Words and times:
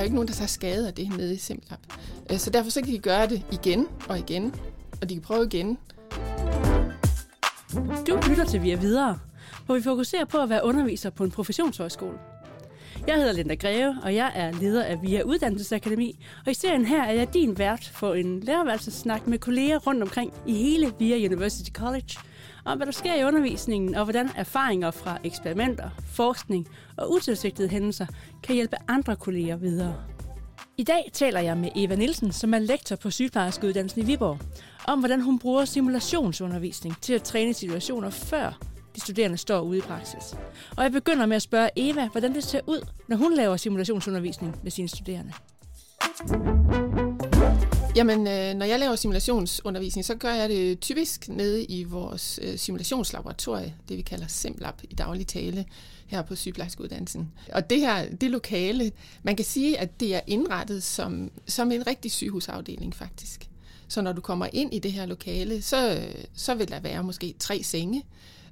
er 0.00 0.04
jo 0.04 0.06
ikke 0.06 0.14
nogen, 0.14 0.28
der 0.28 0.34
tager 0.34 0.48
skade 0.48 0.86
af 0.86 0.94
det 0.94 1.16
nede 1.16 1.34
i 1.34 1.36
SimLab. 1.36 1.78
Øh, 2.32 2.38
så 2.38 2.50
derfor 2.50 2.70
så 2.70 2.80
kan 2.80 2.92
de 2.92 2.98
gøre 2.98 3.26
det 3.26 3.42
igen 3.52 3.86
og 4.08 4.18
igen, 4.18 4.54
og 5.02 5.08
de 5.08 5.14
kan 5.14 5.22
prøve 5.22 5.44
igen. 5.46 5.78
Du 8.06 8.20
lytter 8.28 8.44
til 8.44 8.62
Via 8.62 8.76
Videre, 8.76 9.18
hvor 9.66 9.74
vi 9.74 9.82
fokuserer 9.82 10.24
på 10.24 10.38
at 10.38 10.50
være 10.50 10.64
underviser 10.64 11.10
på 11.10 11.24
en 11.24 11.30
professionshøjskole. 11.30 12.18
Jeg 13.06 13.16
hedder 13.16 13.32
Linda 13.32 13.54
Greve, 13.54 13.96
og 14.02 14.14
jeg 14.14 14.32
er 14.34 14.52
leder 14.52 14.84
af 14.84 15.02
VIA 15.02 15.22
Uddannelsesakademi, 15.22 16.24
og 16.46 16.50
i 16.50 16.54
serien 16.54 16.84
her 16.84 17.02
er 17.02 17.12
jeg 17.12 17.34
din 17.34 17.58
vært 17.58 17.90
for 17.94 18.14
en 18.14 18.40
lærerværelsesnak 18.40 19.26
med 19.26 19.38
kolleger 19.38 19.78
rundt 19.78 20.02
omkring 20.02 20.32
i 20.46 20.54
hele 20.54 20.92
VIA 20.98 21.26
University 21.26 21.70
College, 21.70 22.18
om 22.70 22.78
hvad 22.78 22.86
der 22.86 22.92
sker 22.92 23.14
i 23.14 23.24
undervisningen, 23.24 23.94
og 23.94 24.04
hvordan 24.04 24.30
erfaringer 24.36 24.90
fra 24.90 25.18
eksperimenter, 25.24 25.90
forskning 26.06 26.68
og 26.96 27.12
utilsigtede 27.12 27.68
hændelser 27.68 28.06
kan 28.42 28.54
hjælpe 28.54 28.76
andre 28.88 29.16
kolleger 29.16 29.56
videre. 29.56 29.94
I 30.76 30.84
dag 30.84 31.10
taler 31.12 31.40
jeg 31.40 31.56
med 31.56 31.70
Eva 31.76 31.94
Nielsen, 31.94 32.32
som 32.32 32.54
er 32.54 32.58
lektor 32.58 32.96
på 32.96 33.10
sygeplejerskeuddannelsen 33.10 34.02
i 34.02 34.04
Viborg, 34.04 34.38
om 34.88 34.98
hvordan 34.98 35.20
hun 35.20 35.38
bruger 35.38 35.64
simulationsundervisning 35.64 36.96
til 37.00 37.12
at 37.12 37.22
træne 37.22 37.54
situationer 37.54 38.10
før 38.10 38.58
de 38.94 39.00
studerende 39.00 39.36
står 39.36 39.60
ude 39.60 39.78
i 39.78 39.80
praksis. 39.80 40.36
Og 40.76 40.82
jeg 40.82 40.92
begynder 40.92 41.26
med 41.26 41.36
at 41.36 41.42
spørge 41.42 41.70
Eva, 41.76 42.08
hvordan 42.08 42.34
det 42.34 42.44
ser 42.44 42.60
ud, 42.66 42.86
når 43.08 43.16
hun 43.16 43.34
laver 43.34 43.56
simulationsundervisning 43.56 44.56
med 44.62 44.70
sine 44.70 44.88
studerende. 44.88 45.32
Jamen, 47.96 48.26
øh, 48.26 48.54
når 48.54 48.66
jeg 48.66 48.78
laver 48.78 48.96
simulationsundervisning, 48.96 50.04
så 50.04 50.14
gør 50.14 50.32
jeg 50.32 50.48
det 50.48 50.80
typisk 50.80 51.28
nede 51.28 51.64
i 51.64 51.84
vores 51.84 52.40
øh, 52.42 52.58
simulationslaboratorie, 52.58 53.74
det 53.88 53.96
vi 53.96 54.02
kalder 54.02 54.26
SimLab 54.28 54.74
i 54.90 54.94
daglig 54.94 55.26
tale 55.26 55.64
her 56.06 56.22
på 56.22 56.36
sygeplejerskeuddannelsen. 56.36 57.32
Og 57.52 57.70
det 57.70 57.80
her, 57.80 58.08
det 58.14 58.30
lokale, 58.30 58.92
man 59.22 59.36
kan 59.36 59.44
sige, 59.44 59.78
at 59.78 60.00
det 60.00 60.14
er 60.14 60.20
indrettet 60.26 60.82
som, 60.82 61.30
som 61.46 61.72
en 61.72 61.86
rigtig 61.86 62.10
sygehusafdeling 62.10 62.94
faktisk. 62.94 63.48
Så 63.88 64.02
når 64.02 64.12
du 64.12 64.20
kommer 64.20 64.46
ind 64.52 64.74
i 64.74 64.78
det 64.78 64.92
her 64.92 65.06
lokale, 65.06 65.62
så, 65.62 66.02
så 66.34 66.54
vil 66.54 66.68
der 66.68 66.80
være 66.80 67.02
måske 67.02 67.34
tre 67.38 67.62
senge, 67.62 68.02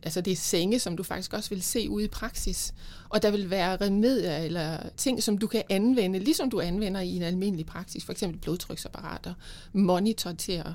altså 0.02 0.20
det 0.20 0.32
er 0.32 0.36
senge, 0.36 0.78
som 0.78 0.96
du 0.96 1.02
faktisk 1.02 1.32
også 1.32 1.50
vil 1.50 1.62
se 1.62 1.90
ude 1.90 2.04
i 2.04 2.08
praksis. 2.08 2.74
Og 3.08 3.22
der 3.22 3.30
vil 3.30 3.50
være 3.50 3.76
remedier 3.76 4.36
eller 4.36 4.78
ting, 4.96 5.22
som 5.22 5.38
du 5.38 5.46
kan 5.46 5.62
anvende, 5.70 6.18
ligesom 6.18 6.50
du 6.50 6.60
anvender 6.60 7.00
i 7.00 7.16
en 7.16 7.22
almindelig 7.22 7.66
praksis, 7.66 8.04
for 8.04 8.12
eksempel 8.12 8.40
blodtryksapparater, 8.40 9.34
monitor 9.72 10.32
til 10.32 10.52
at, 10.52 10.72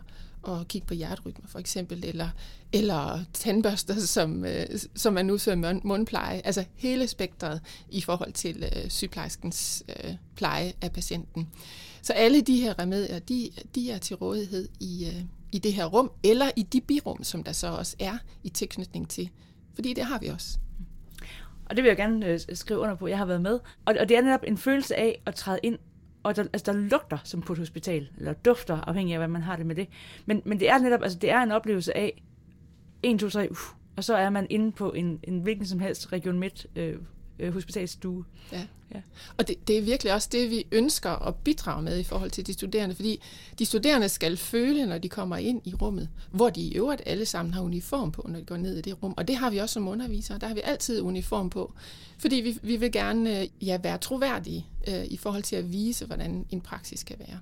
at 0.48 0.68
kigge 0.68 0.88
på 0.88 0.94
hjerterytmer 0.94 1.48
for 1.48 1.60
eksempel, 1.60 2.06
eller, 2.06 2.30
eller 2.74 3.20
tandbørster, 3.34 4.00
som, 4.00 4.46
øh, 4.46 4.66
som 4.96 5.14
man 5.14 5.32
udfører 5.32 5.80
mundpleje. 5.84 6.42
Altså 6.46 6.66
hele 6.76 7.08
spektret 7.08 7.62
i 7.90 8.02
forhold 8.02 8.34
til 8.34 8.64
øh, 8.76 8.90
sygeplejerskens 8.90 9.84
øh, 9.90 10.14
pleje 10.36 10.74
af 10.82 10.92
patienten. 10.92 11.50
Så 12.02 12.14
alle 12.14 12.42
de 12.42 12.62
her 12.62 12.80
remedier, 12.80 13.20
de, 13.20 13.50
de 13.76 13.92
er 13.92 13.98
til 13.98 14.16
rådighed 14.16 14.70
i, 14.80 15.06
øh, 15.06 15.24
i 15.54 15.60
det 15.60 15.74
her 15.74 15.86
rum, 15.86 16.12
eller 16.24 16.52
i 16.56 16.64
de 16.64 16.82
birum, 16.82 17.24
som 17.24 17.44
der 17.44 17.52
så 17.52 17.68
også 17.68 17.96
er 18.00 18.18
i 18.44 18.50
tilknytning 18.50 19.10
til. 19.10 19.30
Fordi 19.74 19.94
det 19.94 20.06
har 20.06 20.20
vi 20.20 20.28
også. 20.28 20.58
Og 21.66 21.76
det 21.76 21.84
vil 21.84 21.90
jeg 21.90 21.98
gerne 21.98 22.28
øh, 22.28 22.40
skrive 22.54 22.80
under 22.80 22.96
på, 22.96 23.08
jeg 23.08 23.18
har 23.18 23.26
været 23.26 23.42
med. 23.42 23.60
Og, 23.86 23.96
og 24.00 24.10
det 24.10 24.18
er 24.18 24.22
netop 24.22 24.44
en 24.48 24.58
følelse 24.58 24.96
af 24.96 25.22
at 25.26 25.36
træde 25.36 25.60
ind, 25.64 25.78
og 26.24 26.36
der, 26.36 26.44
altså, 26.54 26.72
der 26.72 26.80
lugter 26.80 27.18
som 27.24 27.42
på 27.42 27.54
et 27.54 27.60
hospital, 27.60 28.10
eller 28.18 28.34
dufter, 28.34 28.82
afhængig 28.82 29.14
af, 29.14 29.20
hvad 29.20 29.28
man 29.28 29.42
har 29.42 29.56
det 29.56 29.66
med 29.66 29.76
det. 29.76 29.88
Men, 30.26 30.42
men 30.46 30.60
det 30.60 30.70
er 30.70 30.78
netop, 30.78 31.04
altså 31.04 31.20
det 31.20 31.30
er 31.30 31.42
en 31.42 31.52
oplevelse 31.52 31.98
af 31.98 32.24
1, 33.04 33.20
2, 33.20 33.30
3, 33.30 33.52
uh, 33.52 33.58
og 33.96 34.04
så 34.04 34.16
er 34.16 34.30
man 34.30 34.48
inde 34.50 34.72
på 34.72 34.92
en, 34.92 35.20
en 35.24 35.40
hvilken 35.40 35.66
som 35.66 35.80
helst 35.80 36.14
Region 36.14 36.40
Midt 36.40 36.68
øh, 36.76 36.98
øh, 37.40 37.54
hospitalsstue. 37.54 38.26
Ja. 38.52 38.66
ja. 38.94 39.02
Og 39.38 39.48
det, 39.48 39.68
det 39.68 39.78
er 39.78 39.82
virkelig 39.82 40.14
også 40.14 40.30
det, 40.32 40.50
vi 40.50 40.66
ønsker 40.72 41.28
at 41.28 41.36
bidrage 41.36 41.82
med 41.82 42.00
i 42.00 42.04
forhold 42.04 42.32
til 42.32 42.48
de 42.48 42.54
studerende, 42.54 42.96
fordi 42.96 43.22
de 43.60 43.66
studerende 43.66 44.10
skal 44.10 44.38
føle, 44.38 44.86
når 44.86 44.98
de 44.98 45.10
kommer 45.10 45.38
ind 45.38 45.62
i 45.66 45.74
rummet, 45.74 46.10
hvor 46.32 46.50
de 46.50 46.62
i 46.62 46.76
øvrigt 46.76 47.02
alle 47.06 47.26
sammen 47.26 47.54
har 47.54 47.62
uniform 47.62 48.12
på, 48.12 48.26
når 48.30 48.40
de 48.40 48.46
går 48.46 48.58
ned 48.58 48.78
i 48.78 48.82
det 48.82 49.04
rum. 49.04 49.14
Og 49.18 49.28
det 49.28 49.36
har 49.36 49.50
vi 49.50 49.58
også 49.58 49.74
som 49.74 49.88
undervisere, 49.88 50.38
der 50.38 50.48
har 50.48 50.54
vi 50.54 50.62
altid 50.64 51.02
uniform 51.02 51.50
på, 51.50 51.74
fordi 52.18 52.36
vi, 52.36 52.58
vi 52.62 52.76
vil 52.76 52.92
gerne 52.92 53.42
øh, 53.42 53.48
ja, 53.62 53.78
være 53.84 53.98
troværdige 53.98 54.66
øh, 54.88 55.06
i 55.06 55.18
forhold 55.18 55.44
til 55.44 55.56
at 55.56 55.72
vise, 55.72 56.06
hvordan 56.06 56.46
en 56.50 56.62
praksis 56.62 57.04
kan 57.04 57.16
være. 57.20 57.40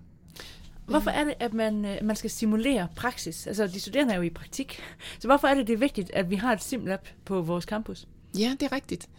Hvorfor 0.85 1.11
er 1.11 1.23
det, 1.23 1.33
at 1.39 1.53
man, 1.53 1.85
øh, 1.85 1.97
man 2.01 2.15
skal 2.15 2.29
simulere 2.29 2.87
praksis? 2.95 3.47
Altså, 3.47 3.67
de 3.67 3.79
studerende 3.79 4.13
er 4.13 4.17
jo 4.17 4.23
i 4.23 4.29
praktik. 4.29 4.79
Så 5.19 5.27
hvorfor 5.27 5.47
er 5.47 5.55
det, 5.55 5.67
det 5.67 5.73
er 5.73 5.77
vigtigt, 5.77 6.11
at 6.13 6.29
vi 6.29 6.35
har 6.35 6.53
et 6.53 6.63
simlab 6.63 7.07
på 7.25 7.41
vores 7.41 7.65
campus? 7.65 8.07
Ja, 8.37 8.55
det 8.59 8.65
er 8.65 8.71
rigtigt. 8.71 9.09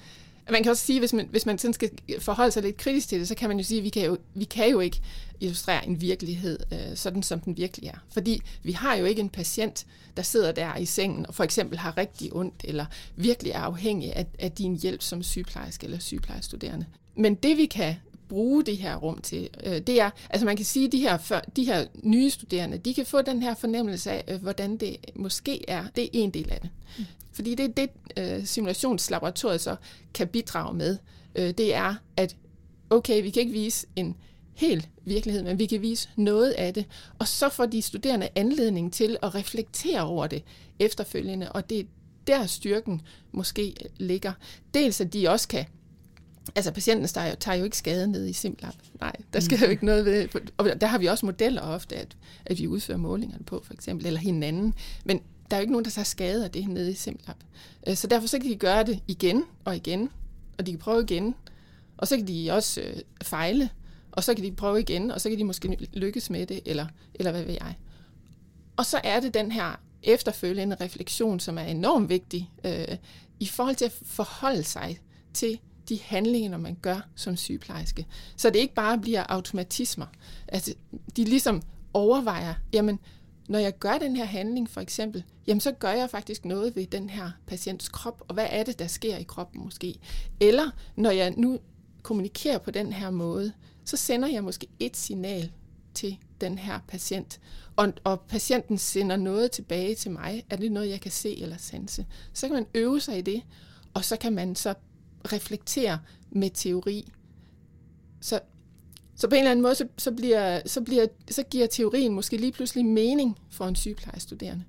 Man 0.51 0.63
kan 0.63 0.71
også 0.71 0.87
sige, 0.87 0.99
hvis 0.99 1.13
man, 1.13 1.29
hvis 1.31 1.47
man 1.47 1.59
sådan 1.59 1.75
skal 1.75 1.91
forholde 2.19 2.51
sig 2.51 2.63
lidt 2.63 2.77
kritisk 2.77 3.09
til 3.09 3.21
det, 3.21 3.29
så 3.29 3.35
kan 3.35 3.49
man 3.49 3.59
jo 3.59 3.65
sige, 3.65 3.79
at 3.79 3.85
vi 3.85 3.89
kan 3.89 4.05
jo, 4.05 4.17
vi 4.35 4.45
kan 4.45 4.71
jo 4.71 4.81
ikke 4.81 5.01
illustrere 5.41 5.87
en 5.87 6.01
virkelighed, 6.01 6.59
øh, 6.73 6.97
sådan 6.97 7.23
som 7.23 7.41
den 7.41 7.57
virkelig 7.57 7.89
er. 7.89 7.99
Fordi 8.13 8.43
vi 8.63 8.73
har 8.73 8.95
jo 8.95 9.05
ikke 9.05 9.21
en 9.21 9.29
patient, 9.29 9.87
der 10.17 10.23
sidder 10.23 10.53
der 10.53 10.77
i 10.77 10.85
sengen 10.85 11.27
og 11.27 11.35
for 11.35 11.45
eksempel 11.45 11.79
har 11.79 11.97
rigtig 11.97 12.33
ondt, 12.33 12.55
eller 12.65 12.87
virkelig 13.17 13.53
er 13.53 13.59
afhængig 13.59 14.17
af, 14.17 14.27
af 14.39 14.53
din 14.53 14.77
hjælp 14.77 15.03
som 15.03 15.23
sygeplejerske 15.23 15.85
eller 15.85 15.99
sygeplejestuderende. 15.99 16.87
Men 17.17 17.35
det 17.35 17.57
vi 17.57 17.67
kan 17.67 17.95
bruge 18.29 18.65
det 18.65 18.77
her 18.77 18.97
rum 18.97 19.21
til, 19.21 19.49
øh, 19.65 19.81
det 19.81 20.01
er, 20.01 20.11
altså 20.31 20.47
man 20.47 20.57
kan 20.57 20.65
sige, 20.67 20.87
at 20.87 20.93
de 20.93 20.99
her, 20.99 21.19
for, 21.19 21.43
de 21.57 21.65
her 21.65 21.87
nye 22.03 22.31
studerende, 22.31 22.79
de 22.79 22.95
kan 22.95 23.07
få 23.07 23.23
den 23.23 23.43
her 23.43 23.55
fornemmelse 23.55 24.11
af, 24.11 24.25
øh, 24.29 24.43
hvordan 24.43 24.77
det 24.77 24.97
måske 25.15 25.71
er. 25.71 25.85
Det 25.97 26.05
er 26.05 26.09
en 26.13 26.31
del 26.31 26.51
af 26.51 26.61
det. 26.61 26.71
Mm. 26.99 27.05
Fordi 27.33 27.55
det 27.55 27.65
er 27.65 27.69
det, 27.69 27.91
øh, 28.17 28.47
simulationslaboratoriet 28.47 29.61
så 29.61 29.77
kan 30.15 30.29
bidrage 30.29 30.75
med. 30.75 30.99
Øh, 31.35 31.51
det 31.51 31.75
er, 31.75 31.95
at 32.17 32.37
okay, 32.91 33.23
vi 33.23 33.31
kan 33.31 33.41
ikke 33.41 33.53
vise 33.53 33.87
en 33.97 34.17
hel 34.55 34.87
virkelighed, 35.05 35.43
men 35.43 35.59
vi 35.59 35.67
kan 35.67 35.83
vise 35.83 36.09
noget 36.17 36.51
af 36.51 36.75
det, 36.75 36.87
og 37.19 37.29
så 37.29 37.49
får 37.49 37.67
de 37.67 37.83
studerende 37.83 38.29
anledning 38.35 38.93
til 38.93 39.17
at 39.23 39.35
reflektere 39.35 40.01
over 40.01 40.27
det 40.27 40.43
efterfølgende, 40.79 41.53
og 41.53 41.71
det 41.71 41.81
er 41.81 41.85
der 42.27 42.47
styrken 42.47 43.03
måske 43.33 43.75
ligger. 43.97 44.33
Dels 44.75 45.01
at 45.01 45.13
de 45.13 45.29
også 45.29 45.49
kan 45.49 45.65
Altså 46.57 46.73
patienten 46.73 47.09
tager, 47.09 47.35
tager 47.35 47.59
jo 47.59 47.65
ikke 47.65 47.77
skade 47.77 48.07
ned 48.07 48.27
i 48.27 48.33
SimLab. 48.33 48.73
Nej, 49.01 49.13
der 49.33 49.41
skal 49.41 49.57
mm. 49.59 49.65
jo 49.65 49.71
ikke 49.71 49.85
noget 49.85 50.05
ved. 50.05 50.29
Og 50.57 50.81
der 50.81 50.87
har 50.87 50.99
vi 50.99 51.07
også 51.07 51.27
modeller 51.27 51.63
ofte, 51.63 51.97
at, 51.97 52.17
at 52.45 52.59
vi 52.59 52.67
udfører 52.67 52.99
målingerne 52.99 53.45
på, 53.45 53.63
for 53.65 53.75
eksempel, 53.75 54.07
eller 54.07 54.21
hinanden. 54.21 54.75
Men 55.05 55.23
der 55.53 55.57
er 55.57 55.61
jo 55.61 55.63
ikke 55.63 55.73
nogen, 55.73 55.85
der 55.85 55.91
tager 55.91 56.05
skade 56.05 56.45
af 56.45 56.51
det 56.51 56.69
nede 56.69 56.91
i 56.91 56.95
SimLab. 56.95 57.37
Øh, 57.87 57.97
så 57.97 58.07
derfor 58.07 58.29
så 58.29 58.39
kan 58.39 58.51
de 58.51 58.57
gøre 58.57 58.85
det 58.85 59.01
igen 59.09 59.45
og 59.65 59.77
igen, 59.77 60.11
og 60.59 60.67
de 60.67 60.73
kan 60.73 60.79
prøve 60.79 61.03
igen. 61.03 61.35
Og 61.97 62.09
så 62.09 62.17
kan 62.17 62.29
de 62.29 62.51
også 62.51 62.81
øh, 62.81 62.97
fejle, 63.23 63.71
og 64.13 64.25
så 64.25 64.35
kan 64.35 64.45
de 64.45 64.53
prøve 64.53 64.81
igen, 64.81 65.11
og 65.11 65.21
så 65.21 65.29
kan 65.29 65.39
de 65.39 65.45
måske 65.45 65.89
lykkes 65.93 66.31
med 66.31 66.47
det, 66.47 66.61
eller, 66.65 66.87
eller 67.15 67.31
hvad 67.31 67.43
ved 67.43 67.53
jeg. 67.53 67.77
Og 68.77 68.87
så 68.87 69.01
er 69.05 69.21
det 69.21 69.35
den 69.35 69.53
her 69.53 69.81
efterfølgende 70.03 70.77
refleksion, 70.81 71.41
som 71.41 71.59
er 71.59 71.63
enormt 71.63 72.09
vigtig 72.09 72.51
øh, 72.65 72.97
i 73.41 73.47
forhold 73.47 73.77
til 73.77 73.85
at 73.85 73.99
forholde 74.03 74.63
sig 74.63 74.99
til 75.35 75.59
de 75.89 75.99
handlinger, 76.03 76.59
man 76.59 76.79
gør 76.83 77.01
som 77.17 77.37
sygeplejerske. 77.37 78.07
Så 78.37 78.51
det 78.51 78.59
ikke 78.59 78.75
bare 78.75 78.99
bliver 78.99 79.25
automatismer. 79.29 80.07
Altså, 80.49 80.75
de 81.17 81.25
ligesom 81.25 81.63
overvejer, 81.95 82.55
jamen, 82.73 82.99
når 83.49 83.59
jeg 83.59 83.79
gør 83.79 83.99
den 83.99 84.17
her 84.17 84.25
handling 84.25 84.71
for 84.71 84.81
eksempel, 84.81 85.25
jamen 85.47 85.61
så 85.61 85.73
gør 85.73 85.93
jeg 85.93 86.11
faktisk 86.11 86.45
noget 86.45 86.77
ved 86.77 86.87
den 86.87 87.11
her 87.11 87.31
patients 87.47 87.89
krop, 87.89 88.25
og 88.29 88.35
hvad 88.35 88.47
er 88.51 88.63
det, 88.63 88.79
der 88.79 88.87
sker 88.87 89.17
i 89.17 89.23
kroppen 89.23 89.65
måske? 89.65 89.99
Eller 90.41 90.71
når 90.97 91.11
jeg 91.11 91.35
nu 91.37 91.59
kommunikerer 92.03 92.59
på 92.59 92.71
den 92.71 92.93
her 92.93 93.11
måde, 93.11 93.53
så 93.85 93.97
sender 93.97 94.29
jeg 94.29 94.45
måske 94.45 94.67
et 94.79 94.97
signal 94.97 95.53
til 95.95 96.19
den 96.41 96.59
her 96.59 96.79
patient, 96.89 97.41
og, 97.77 97.93
og 98.05 98.21
patienten 98.21 98.79
sender 98.79 99.17
noget 99.17 99.51
tilbage 99.51 99.95
til 99.95 100.11
mig. 100.11 100.45
Er 100.51 100.57
det 100.57 100.73
noget, 100.73 100.89
jeg 100.89 101.01
kan 101.01 101.11
se 101.11 101.43
eller 101.43 101.57
sanse? 101.57 102.07
Så 102.33 102.47
kan 102.47 102.55
man 102.55 102.67
øve 102.75 103.01
sig 103.01 103.19
i 103.19 103.23
det, 103.23 103.43
og 103.95 104.05
så 104.05 104.17
kan 104.17 104.33
man 104.33 104.57
så 104.57 104.75
reflektere 105.33 105.99
med 106.31 106.51
teori. 106.51 107.13
Så 108.21 108.41
så 109.17 109.29
på 109.29 109.35
en 109.35 109.39
eller 109.39 109.51
anden 109.51 109.63
måde, 109.63 109.75
så, 109.75 109.87
så, 109.99 110.11
bliver, 110.11 110.61
så, 110.67 110.81
bliver, 110.81 111.07
så 111.31 111.43
giver 111.43 111.67
teorien 111.67 112.13
måske 112.13 112.37
lige 112.37 112.53
pludselig 112.53 112.87
mening 112.87 113.39
for 113.51 113.65
en 113.67 113.77
sygeplejestuderende. 113.77 114.65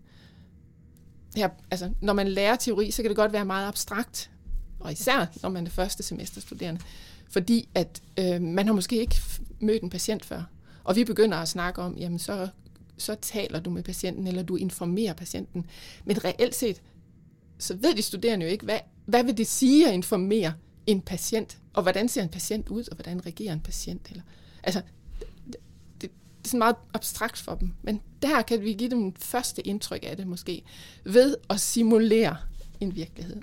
Her, 1.35 1.49
altså, 1.71 1.89
når 2.01 2.13
man 2.13 2.27
lærer 2.27 2.55
teori, 2.55 2.91
så 2.91 3.01
kan 3.01 3.09
det 3.09 3.15
godt 3.15 3.33
være 3.33 3.45
meget 3.45 3.67
abstrakt, 3.67 4.31
og 4.79 4.91
især 4.91 5.25
når 5.41 5.49
man 5.49 5.65
er 5.65 5.69
første 5.69 6.03
semesterstuderende, 6.03 6.81
fordi 7.29 7.69
at 7.75 8.01
øh, 8.19 8.41
man 8.41 8.65
har 8.65 8.73
måske 8.73 8.95
ikke 8.95 9.15
mødt 9.59 9.83
en 9.83 9.89
patient 9.89 10.25
før. 10.25 10.43
Og 10.83 10.95
vi 10.95 11.03
begynder 11.03 11.37
at 11.37 11.47
snakke 11.47 11.81
om, 11.81 11.97
jamen 11.97 12.19
så, 12.19 12.47
så 12.97 13.15
taler 13.15 13.59
du 13.59 13.69
med 13.69 13.83
patienten, 13.83 14.27
eller 14.27 14.43
du 14.43 14.55
informerer 14.55 15.13
patienten. 15.13 15.65
Men 16.05 16.25
reelt 16.25 16.55
set, 16.55 16.81
så 17.57 17.73
ved 17.73 17.95
de 17.95 18.01
studerende 18.01 18.45
jo 18.45 18.51
ikke, 18.51 18.65
hvad, 18.65 18.79
hvad 19.05 19.23
vil 19.23 19.37
det 19.37 19.47
sige 19.47 19.87
at 19.87 19.93
informere 19.93 20.53
en 20.87 21.01
patient, 21.01 21.57
og 21.73 21.81
hvordan 21.81 22.09
ser 22.09 22.23
en 22.23 22.29
patient 22.29 22.69
ud, 22.69 22.87
og 22.91 22.95
hvordan 22.95 23.25
reagerer 23.25 23.53
en 23.53 23.59
patient. 23.59 24.09
Eller, 24.09 24.23
altså, 24.63 24.81
det, 25.47 25.55
det, 26.01 26.09
er 26.09 26.47
sådan 26.47 26.57
meget 26.57 26.75
abstrakt 26.93 27.37
for 27.37 27.55
dem, 27.55 27.73
men 27.81 28.01
der 28.21 28.41
kan 28.41 28.61
vi 28.61 28.73
give 28.73 28.89
dem 28.89 29.15
første 29.15 29.67
indtryk 29.67 30.03
af 30.03 30.17
det 30.17 30.27
måske, 30.27 30.63
ved 31.03 31.37
at 31.49 31.59
simulere 31.59 32.37
en 32.79 32.95
virkelighed. 32.95 33.41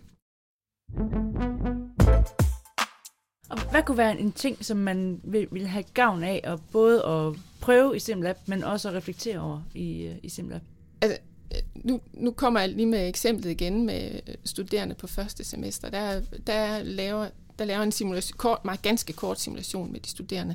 Og 3.50 3.70
hvad 3.70 3.82
kunne 3.82 3.98
være 3.98 4.20
en 4.20 4.32
ting, 4.32 4.64
som 4.64 4.76
man 4.76 5.20
vil, 5.24 5.48
vil 5.50 5.66
have 5.66 5.84
gavn 5.94 6.24
af, 6.24 6.40
og 6.44 6.60
både 6.72 7.04
at 7.04 7.34
prøve 7.60 7.96
i 7.96 7.98
SimLab, 7.98 8.36
men 8.46 8.64
også 8.64 8.88
at 8.88 8.94
reflektere 8.94 9.38
over 9.38 9.62
i, 9.74 10.02
øh, 10.02 10.16
i 10.22 10.28
SimLab? 10.28 10.62
Altså, 11.00 11.18
Øh, 11.54 11.62
nu, 11.74 12.00
nu 12.12 12.30
kommer 12.30 12.60
jeg 12.60 12.68
lige 12.68 12.86
med 12.86 13.08
eksemplet 13.08 13.50
igen 13.50 13.86
med 13.86 14.20
øh, 14.26 14.34
studerende 14.44 14.94
på 14.94 15.06
første 15.06 15.44
semester. 15.44 15.90
Der, 15.90 16.20
der, 16.46 16.82
laver, 16.82 17.28
der 17.58 17.64
laver 17.64 17.82
en 17.82 17.92
simulation, 17.92 18.36
kort, 18.36 18.64
meget 18.64 18.82
ganske 18.82 19.12
kort 19.12 19.40
simulation 19.40 19.92
med 19.92 20.00
de 20.00 20.08
studerende, 20.08 20.54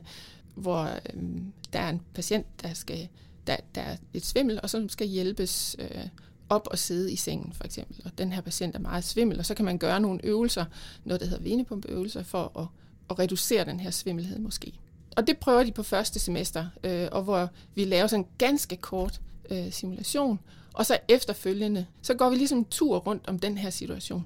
hvor 0.55 0.89
øhm, 1.13 1.53
der 1.73 1.79
er 1.79 1.89
en 1.89 2.01
patient, 2.13 2.45
der 2.61 2.73
skal 2.73 3.07
der, 3.47 3.57
der 3.75 3.81
er 3.81 3.97
et 4.13 4.25
svimmel, 4.25 4.59
og 4.63 4.69
så 4.69 4.85
skal 4.89 5.07
hjælpes 5.07 5.75
øh, 5.79 6.07
op 6.49 6.67
og 6.71 6.79
sidde 6.79 7.11
i 7.11 7.15
sengen, 7.15 7.53
for 7.53 7.63
eksempel. 7.63 8.01
Og 8.05 8.17
den 8.17 8.31
her 8.31 8.41
patient 8.41 8.75
er 8.75 8.79
meget 8.79 9.03
svimmel, 9.03 9.39
og 9.39 9.45
så 9.45 9.53
kan 9.53 9.65
man 9.65 9.77
gøre 9.77 9.99
nogle 9.99 10.19
øvelser, 10.23 10.65
noget 11.03 11.21
der 11.21 11.27
hedder 11.27 11.43
venepumpeøvelser, 11.43 12.23
for 12.23 12.59
at, 12.59 12.67
at 13.09 13.19
reducere 13.19 13.65
den 13.65 13.79
her 13.79 13.91
svimmelhed 13.91 14.39
måske. 14.39 14.73
Og 15.17 15.27
det 15.27 15.37
prøver 15.37 15.63
de 15.63 15.71
på 15.71 15.83
første 15.83 16.19
semester, 16.19 16.65
øh, 16.83 17.07
og 17.11 17.23
hvor 17.23 17.49
vi 17.75 17.85
laver 17.85 18.07
sådan 18.07 18.25
en 18.25 18.29
ganske 18.37 18.75
kort 18.75 19.21
øh, 19.49 19.71
simulation, 19.71 20.39
og 20.73 20.85
så 20.85 20.97
efterfølgende, 21.07 21.85
så 22.01 22.13
går 22.13 22.29
vi 22.29 22.35
ligesom 22.35 22.57
en 22.57 22.65
tur 22.65 22.97
rundt 22.97 23.27
om 23.27 23.39
den 23.39 23.57
her 23.57 23.69
situation. 23.69 24.25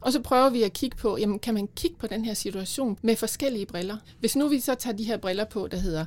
Og 0.00 0.12
så 0.12 0.20
prøver 0.20 0.50
vi 0.50 0.62
at 0.62 0.72
kigge 0.72 0.96
på, 0.96 1.16
jamen 1.16 1.38
kan 1.38 1.54
man 1.54 1.68
kigge 1.76 1.96
på 1.96 2.06
den 2.06 2.24
her 2.24 2.34
situation 2.34 2.98
med 3.02 3.16
forskellige 3.16 3.66
briller? 3.66 3.96
Hvis 4.20 4.36
nu 4.36 4.48
vi 4.48 4.60
så 4.60 4.74
tager 4.74 4.96
de 4.96 5.04
her 5.04 5.16
briller 5.16 5.44
på, 5.44 5.68
der 5.68 5.76
hedder 5.76 6.04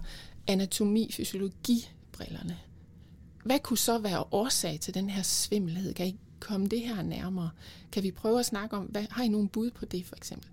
anatomi, 0.47 1.11
fysiologi 1.11 1.89
brillerne. 2.11 2.57
Hvad 3.43 3.59
kunne 3.59 3.77
så 3.77 3.97
være 3.97 4.23
årsag 4.31 4.79
til 4.81 4.93
den 4.93 5.09
her 5.09 5.21
svimmelhed? 5.21 5.93
Kan 5.93 6.07
I 6.07 6.19
komme 6.39 6.67
det 6.67 6.81
her 6.81 7.01
nærmere? 7.01 7.49
Kan 7.91 8.03
vi 8.03 8.11
prøve 8.11 8.39
at 8.39 8.45
snakke 8.45 8.77
om, 8.77 8.85
hvad, 8.85 9.05
har 9.09 9.23
I 9.23 9.27
nogen 9.27 9.47
bud 9.47 9.71
på 9.71 9.85
det 9.85 10.05
for 10.05 10.15
eksempel? 10.15 10.49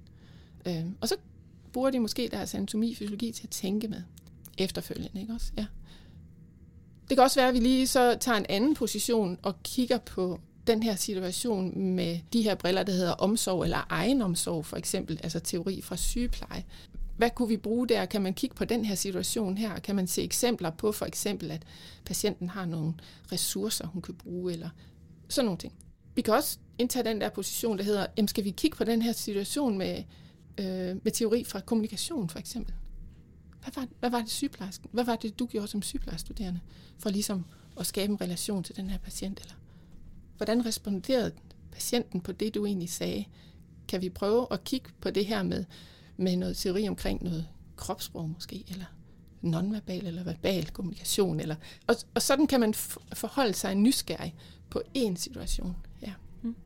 Øh, 0.67 0.85
og 1.01 1.09
så 1.09 1.17
bruger 1.73 1.91
de 1.91 2.01
måske 2.01 2.29
deres 2.33 2.55
anatomi 2.55 2.95
fysiologi 2.95 3.33
til 3.33 3.47
at 3.47 3.51
tænke 3.51 3.89
med 3.89 4.03
efterfølgende, 4.59 5.21
ikke 5.21 5.33
også? 5.33 5.53
Ja. 5.57 5.67
Det 7.09 7.17
kan 7.17 7.25
også 7.25 7.41
være, 7.41 7.49
at 7.49 7.55
vi 7.55 7.61
lige 7.61 7.87
så 7.87 8.17
tager 8.21 8.39
en 8.39 8.47
anden 8.49 8.75
position 8.75 9.39
og 9.43 9.63
kigger 9.63 9.99
på 9.99 10.41
den 10.67 10.83
her 10.83 10.97
situation 10.97 11.81
med 11.95 12.19
de 12.33 12.43
her 12.43 12.55
briller, 12.55 12.83
der 12.83 12.93
hedder 12.93 13.13
omsorg 13.13 13.63
eller 13.65 13.87
egenomsorg 13.91 14.67
for 14.67 14.77
eksempel, 14.77 15.21
altså 15.23 15.41
teori 15.41 15.81
fra 15.83 15.97
sygepleje. 15.97 16.65
Hvad 17.17 17.31
kunne 17.31 17.49
vi 17.49 17.57
bruge 17.57 17.89
der? 17.89 18.05
Kan 18.05 18.23
man 18.23 18.35
kigge 18.35 18.57
på 18.57 18.65
den 18.65 18.85
her 18.85 18.95
situation 18.95 19.59
her? 19.59 19.79
Kan 19.79 19.97
man 19.97 20.07
se 20.07 20.23
eksempler 20.23 20.71
på 20.71 20.93
for 20.93 21.07
eksempel, 21.07 21.51
at 21.51 21.63
patienten 22.05 22.49
har 22.49 22.65
nogle 22.65 22.95
ressourcer, 23.33 23.87
hun 23.87 24.03
kan 24.03 24.15
bruge, 24.15 24.53
eller 24.53 24.69
sådan 25.29 25.45
nogle 25.45 25.59
ting. 25.59 25.73
Vi 26.15 26.23
kan 26.23 26.35
også 26.35 26.59
indtage 26.79 27.05
den 27.05 27.21
der 27.21 27.29
position, 27.29 27.79
der 27.79 27.85
hedder, 27.85 28.07
jamen 28.17 28.29
skal 28.29 28.45
vi 28.45 28.51
kigge 28.51 28.77
på 28.77 28.85
den 28.85 29.03
her 29.03 29.13
situation 29.13 29.79
med, 29.79 30.03
øh, 30.59 30.97
med 31.03 31.11
teori 31.13 31.45
fra 31.45 31.61
kommunikation 31.61 32.29
for 32.29 32.39
eksempel? 32.39 32.75
Hvad 33.67 33.83
var, 33.83 33.89
hvad 34.01 34.11
var 34.11 34.21
det 34.21 34.31
sygeplejersken? 34.31 34.89
Hvad 34.93 35.05
var 35.05 35.17
det, 35.17 35.39
du 35.39 35.47
gjorde 35.47 35.69
som 35.69 35.83
sygeplejestuderende 35.83 36.61
for 36.99 37.11
ligesom 37.11 37.45
at 37.81 37.87
skabe 37.87 38.13
en 38.13 38.21
relation 38.21 38.63
til 38.63 38.77
den 38.77 38.91
her 38.91 38.99
patient? 38.99 39.41
Eller 39.41 39.55
hvordan 40.37 40.67
responderede 40.67 41.33
patienten 41.73 42.21
på 42.21 42.33
det, 42.33 42.55
du 42.55 42.67
egentlig 42.67 42.91
sagde? 42.91 43.25
Kan 43.89 44.03
vi 44.03 44.09
prøve 44.09 44.47
at 44.51 44.65
kigge 44.65 44.89
på 45.01 45.11
det 45.11 45.27
her 45.27 45.43
med, 45.43 45.65
med 46.17 46.37
noget 46.37 46.57
teori 46.57 46.89
omkring 46.89 47.23
noget 47.23 47.49
kropssprog 47.77 48.31
måske, 48.31 48.65
eller 48.69 48.87
nonverbal 49.43 50.07
eller 50.07 50.25
verbal 50.25 50.71
kommunikation. 50.71 51.41
Eller, 51.41 51.57
og, 51.87 51.95
og 52.15 52.23
sådan 52.23 52.47
kan 52.47 52.61
man 52.61 52.75
forholde 53.15 53.55
sig 53.55 53.75
nysgerrig 53.75 54.35
på 54.71 54.83
én 54.99 55.17
situation. 55.17 55.77
Ja. 56.03 56.13
Mm. 56.43 56.57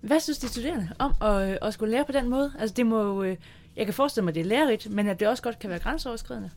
Hvad 0.00 0.20
synes 0.20 0.38
de 0.38 0.48
studerende 0.48 0.88
om 0.98 1.14
at, 1.20 1.50
øh, 1.50 1.56
at 1.62 1.74
skulle 1.74 1.90
lære 1.90 2.04
på 2.04 2.12
den 2.12 2.28
måde? 2.28 2.52
Altså 2.58 2.74
det 2.74 2.86
må 2.86 3.02
jo, 3.02 3.22
øh, 3.22 3.36
jeg 3.76 3.86
kan 3.86 3.94
forestille 3.94 4.24
mig, 4.24 4.30
at 4.30 4.34
det 4.34 4.40
er 4.40 4.44
lærerigt, 4.44 4.90
men 4.90 5.08
at 5.08 5.20
det 5.20 5.28
også 5.28 5.42
godt 5.42 5.58
kan 5.58 5.70
være 5.70 5.78
grænseoverskridende. 5.78 6.50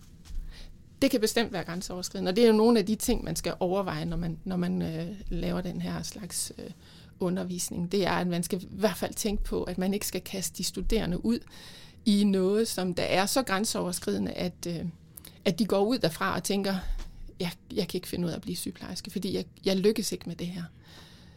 Det 1.02 1.12
kan 1.12 1.22
bestemt 1.22 1.54
være 1.54 1.64
grænseoverskridende, 1.64 2.30
og 2.30 2.36
det 2.36 2.44
er 2.44 2.48
jo 2.48 2.54
nogle 2.54 2.80
af 2.80 2.86
de 2.86 2.96
ting, 2.96 3.24
man 3.24 3.36
skal 3.36 3.54
overveje, 3.60 4.06
når 4.06 4.18
man, 4.18 4.40
når 4.44 4.58
man 4.58 4.82
øh, 4.82 5.08
laver 5.30 5.62
den 5.62 5.82
her 5.82 6.04
slags 6.04 6.52
øh, 6.58 6.70
undervisning, 7.20 7.92
det 7.92 8.08
er, 8.08 8.12
at 8.12 8.28
man 8.28 8.44
skal 8.44 8.64
i 8.64 8.68
hvert 8.72 8.98
fald 8.98 9.14
tænke 9.14 9.44
på, 9.44 9.64
at 9.64 9.78
man 9.78 9.94
ikke 9.94 10.08
skal 10.08 10.22
kaste 10.22 10.58
de 10.58 10.64
studerende 10.64 11.26
ud 11.26 11.40
i 12.06 12.24
noget, 12.24 12.68
som 12.68 12.94
der 12.94 13.04
er 13.04 13.26
så 13.26 13.44
grænseoverskridende, 13.44 14.32
at, 14.32 14.68
øh, 14.68 14.86
at 15.46 15.60
de 15.60 15.66
går 15.66 15.86
ud 15.86 15.98
derfra 15.98 16.36
og 16.36 16.44
tænker, 16.44 16.76
jeg, 17.40 17.52
jeg 17.74 17.88
kan 17.88 17.98
ikke 17.98 18.08
finde 18.08 18.26
ud 18.26 18.32
af 18.32 18.36
at 18.36 18.42
blive 18.42 18.56
sygeplejerske, 18.56 19.12
fordi 19.12 19.36
jeg, 19.36 19.46
jeg 19.66 19.78
lykkes 19.78 20.12
ikke 20.12 20.30
med 20.30 20.36
det 20.36 20.48
her. 20.48 20.64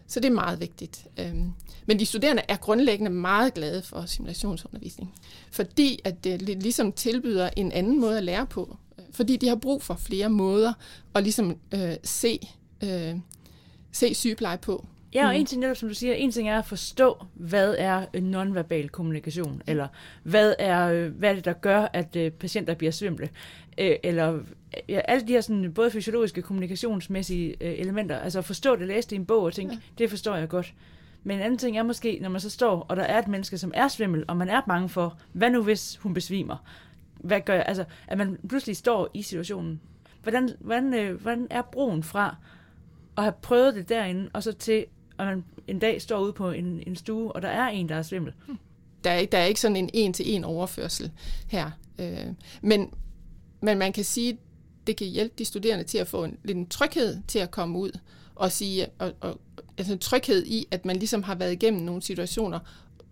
Så 0.07 0.21
det 0.21 0.29
er 0.29 0.35
meget 0.35 0.61
vigtigt. 0.61 1.07
Øhm, 1.19 1.53
men 1.87 1.99
de 1.99 2.07
studerende 2.07 2.43
er 2.49 2.57
grundlæggende 2.57 3.11
meget 3.11 3.55
glade 3.55 3.83
for 3.83 4.05
simulationsundervisning, 4.07 5.15
fordi 5.51 6.01
at 6.05 6.25
det 6.25 6.41
ligesom 6.63 6.93
tilbyder 6.93 7.51
en 7.57 7.73
anden 7.73 8.01
måde 8.01 8.17
at 8.19 8.25
lære 8.25 8.47
på, 8.47 8.77
øh, 8.99 9.05
fordi 9.13 9.37
de 9.37 9.49
har 9.49 9.57
brug 9.57 9.83
for 9.83 9.95
flere 9.95 10.29
måder 10.29 10.73
at 11.15 11.23
ligesom 11.23 11.57
øh, 11.75 11.95
se, 12.05 12.39
øh, 12.85 13.15
se 13.93 14.15
sygepleje 14.15 14.59
på. 14.59 14.87
Ja, 15.15 15.27
og 15.27 15.33
mm. 15.33 15.41
en 15.41 15.47
ting 15.47 15.61
netop, 15.61 15.77
som 15.77 15.89
du 15.89 15.95
siger, 15.95 16.15
en 16.15 16.31
ting 16.31 16.49
er 16.49 16.59
at 16.59 16.67
forstå, 16.67 17.25
hvad 17.35 17.75
er 17.79 18.21
nonverbal 18.21 18.89
kommunikation, 18.89 19.63
eller 19.67 19.89
hvad 20.23 20.55
er, 20.59 20.93
øh, 20.93 21.13
hvad 21.13 21.31
er 21.31 21.35
det, 21.35 21.45
der 21.45 21.53
gør, 21.53 21.89
at 21.93 22.17
øh, 22.17 22.31
patienter 22.33 22.75
bliver 22.75 22.91
svimle, 22.91 23.29
øh, 23.79 23.97
eller 24.03 24.41
ja, 24.89 25.01
alle 25.05 25.27
de 25.27 25.33
her 25.33 25.41
sådan, 25.41 25.73
både 25.75 25.91
fysiologiske 25.91 26.43
kommunikationsmæssige 26.43 27.63
elementer, 27.63 28.19
altså 28.19 28.39
at 28.39 28.45
forstå 28.45 28.77
det, 28.77 28.87
læse 28.89 29.09
det 29.09 29.17
i 29.17 29.19
en 29.19 29.27
bog 29.27 29.43
og 29.43 29.53
tænke, 29.53 29.75
ja. 29.75 29.81
det 29.99 30.11
forstår 30.11 30.37
jeg 30.37 30.49
godt. 30.49 30.75
Men 31.25 31.37
en 31.37 31.43
anden 31.43 31.59
ting 31.59 31.79
er 31.79 31.83
måske, 31.83 32.19
når 32.23 32.29
man 32.29 32.41
så 32.41 32.51
står, 32.51 32.87
og 32.89 32.97
der 32.97 33.03
er 33.03 33.19
et 33.19 33.29
menneske, 33.29 33.59
som 33.59 33.73
er 33.75 33.89
svimmel, 33.89 34.25
og 34.29 34.37
man 34.37 34.49
er 34.49 34.61
bange 34.69 34.89
for, 34.89 35.19
hvad 35.33 35.51
nu 35.51 35.63
hvis 35.63 35.97
hun 35.97 36.15
besvimer? 36.15 36.57
Hvad 37.21 37.41
gør 37.41 37.55
jeg? 37.55 37.65
Altså, 37.67 37.85
at 38.09 38.19
man 38.19 38.39
pludselig 38.49 38.77
står 38.77 39.11
i 39.15 39.23
situationen. 39.23 39.81
Hvordan, 40.23 40.51
hvordan, 40.61 41.17
hvordan 41.21 41.47
er 41.51 41.63
broen 41.63 42.03
fra 42.03 42.37
at 43.17 43.23
have 43.23 43.35
prøvet 43.43 43.75
det 43.75 43.89
derinde, 43.89 44.31
og 44.33 44.43
så 44.43 44.53
til 44.53 44.87
og 45.19 45.27
man 45.27 45.45
en 45.67 45.79
dag 45.79 46.03
står 46.03 46.21
ude 46.21 46.33
på 46.33 46.51
en, 46.51 46.83
en 46.87 46.97
stue, 46.97 47.33
og 47.33 47.43
der 47.43 47.49
er 47.49 47.69
en, 47.69 47.89
der 47.89 47.95
er 47.95 48.03
svimmel. 48.03 48.33
Hmm. 48.47 48.59
Der 49.05 49.11
er, 49.11 49.27
der 49.27 49.39
er 49.39 49.45
ikke 49.45 49.61
sådan 49.61 49.77
en 49.77 49.91
en-til-en 49.93 50.45
overførsel 50.45 51.11
her. 51.49 51.71
Øh, 51.99 52.27
men, 52.63 52.91
men 53.61 53.79
man 53.79 53.93
kan 53.93 54.05
sige, 54.05 54.39
det 54.87 54.97
kan 54.97 55.07
hjælpe 55.07 55.35
de 55.39 55.45
studerende 55.45 55.85
til 55.85 55.99
at 55.99 56.09
få 56.09 56.25
en, 56.25 56.39
lidt 56.45 56.59
en 56.59 56.67
tryghed 56.67 57.19
til 57.29 57.39
at 57.39 57.51
komme 57.51 57.79
ud 57.79 57.91
og 58.35 58.53
sige, 58.53 58.87
og, 58.99 59.13
og, 59.21 59.41
altså 59.79 59.93
en 59.93 59.99
tryghed 59.99 60.47
i, 60.47 60.67
at 60.71 60.85
man 60.85 60.97
ligesom 60.97 61.23
har 61.23 61.35
været 61.35 61.53
igennem 61.53 61.83
nogle 61.83 62.03
situationer, 62.03 62.59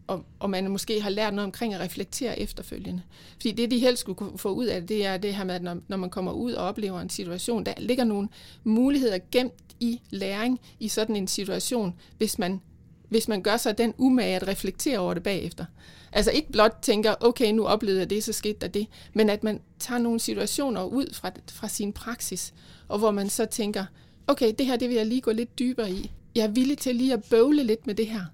og, 0.07 0.25
og 0.39 0.51
man 0.51 0.71
måske 0.71 1.01
har 1.01 1.11
lært 1.11 1.35
noget 1.35 1.45
omkring 1.45 1.75
at 1.75 1.81
reflektere 1.81 2.39
efterfølgende. 2.39 3.03
Fordi 3.33 3.53
det, 3.53 3.71
de 3.71 3.79
helst 3.79 4.01
skulle 4.01 4.17
kunne 4.17 4.39
få 4.39 4.49
ud 4.49 4.67
af 4.67 4.81
det, 4.81 4.89
det 4.89 5.07
er 5.07 5.17
det 5.17 5.35
her 5.35 5.45
med, 5.45 5.55
at 5.55 5.63
når, 5.63 5.77
når 5.89 5.97
man 5.97 6.11
kommer 6.11 6.33
ud 6.33 6.53
og 6.53 6.67
oplever 6.67 7.01
en 7.01 7.11
situation, 7.11 7.67
der 7.67 7.75
ligger 7.79 8.05
nogle 8.05 8.29
muligheder 8.65 9.19
gemt 9.31 9.53
i 9.81 10.01
læring 10.11 10.61
i 10.81 10.89
sådan 10.89 11.17
en 11.17 11.29
situation, 11.29 11.95
hvis 12.19 12.39
man, 12.39 12.61
hvis 13.09 13.29
man 13.29 13.43
gør 13.43 13.57
sig 13.57 13.79
den 13.79 13.95
umage 13.99 14.37
at 14.37 14.49
reflektere 14.49 14.99
over 14.99 15.15
det 15.15 15.23
bagefter. 15.23 15.65
Altså 16.13 16.31
ikke 16.31 16.53
blot 16.53 16.79
tænker, 16.83 17.15
okay, 17.21 17.53
nu 17.53 17.67
oplevede 17.67 18.01
jeg 18.01 18.11
det, 18.11 18.25
så 18.25 18.33
skete 18.33 18.59
der 18.61 18.69
det, 18.69 18.87
men 19.13 19.31
at 19.31 19.45
man 19.45 19.61
tager 19.79 19.99
nogle 19.99 20.21
situationer 20.21 20.85
ud 20.85 21.15
fra, 21.15 21.31
fra 21.51 21.69
sin 21.69 21.93
praksis, 21.93 22.55
og 22.89 22.99
hvor 22.99 23.11
man 23.11 23.31
så 23.31 23.47
tænker, 23.47 23.85
okay, 24.27 24.53
det 24.59 24.67
her 24.67 24.77
det 24.77 24.89
vil 24.89 24.97
jeg 24.97 25.07
lige 25.07 25.21
gå 25.21 25.33
lidt 25.33 25.59
dybere 25.59 25.91
i. 25.91 26.11
Jeg 26.35 26.45
er 26.45 26.49
villig 26.49 26.79
til 26.79 26.97
lige 26.97 27.13
at 27.13 27.25
bøvle 27.25 27.63
lidt 27.63 27.87
med 27.87 27.95
det 27.95 28.07
her 28.07 28.25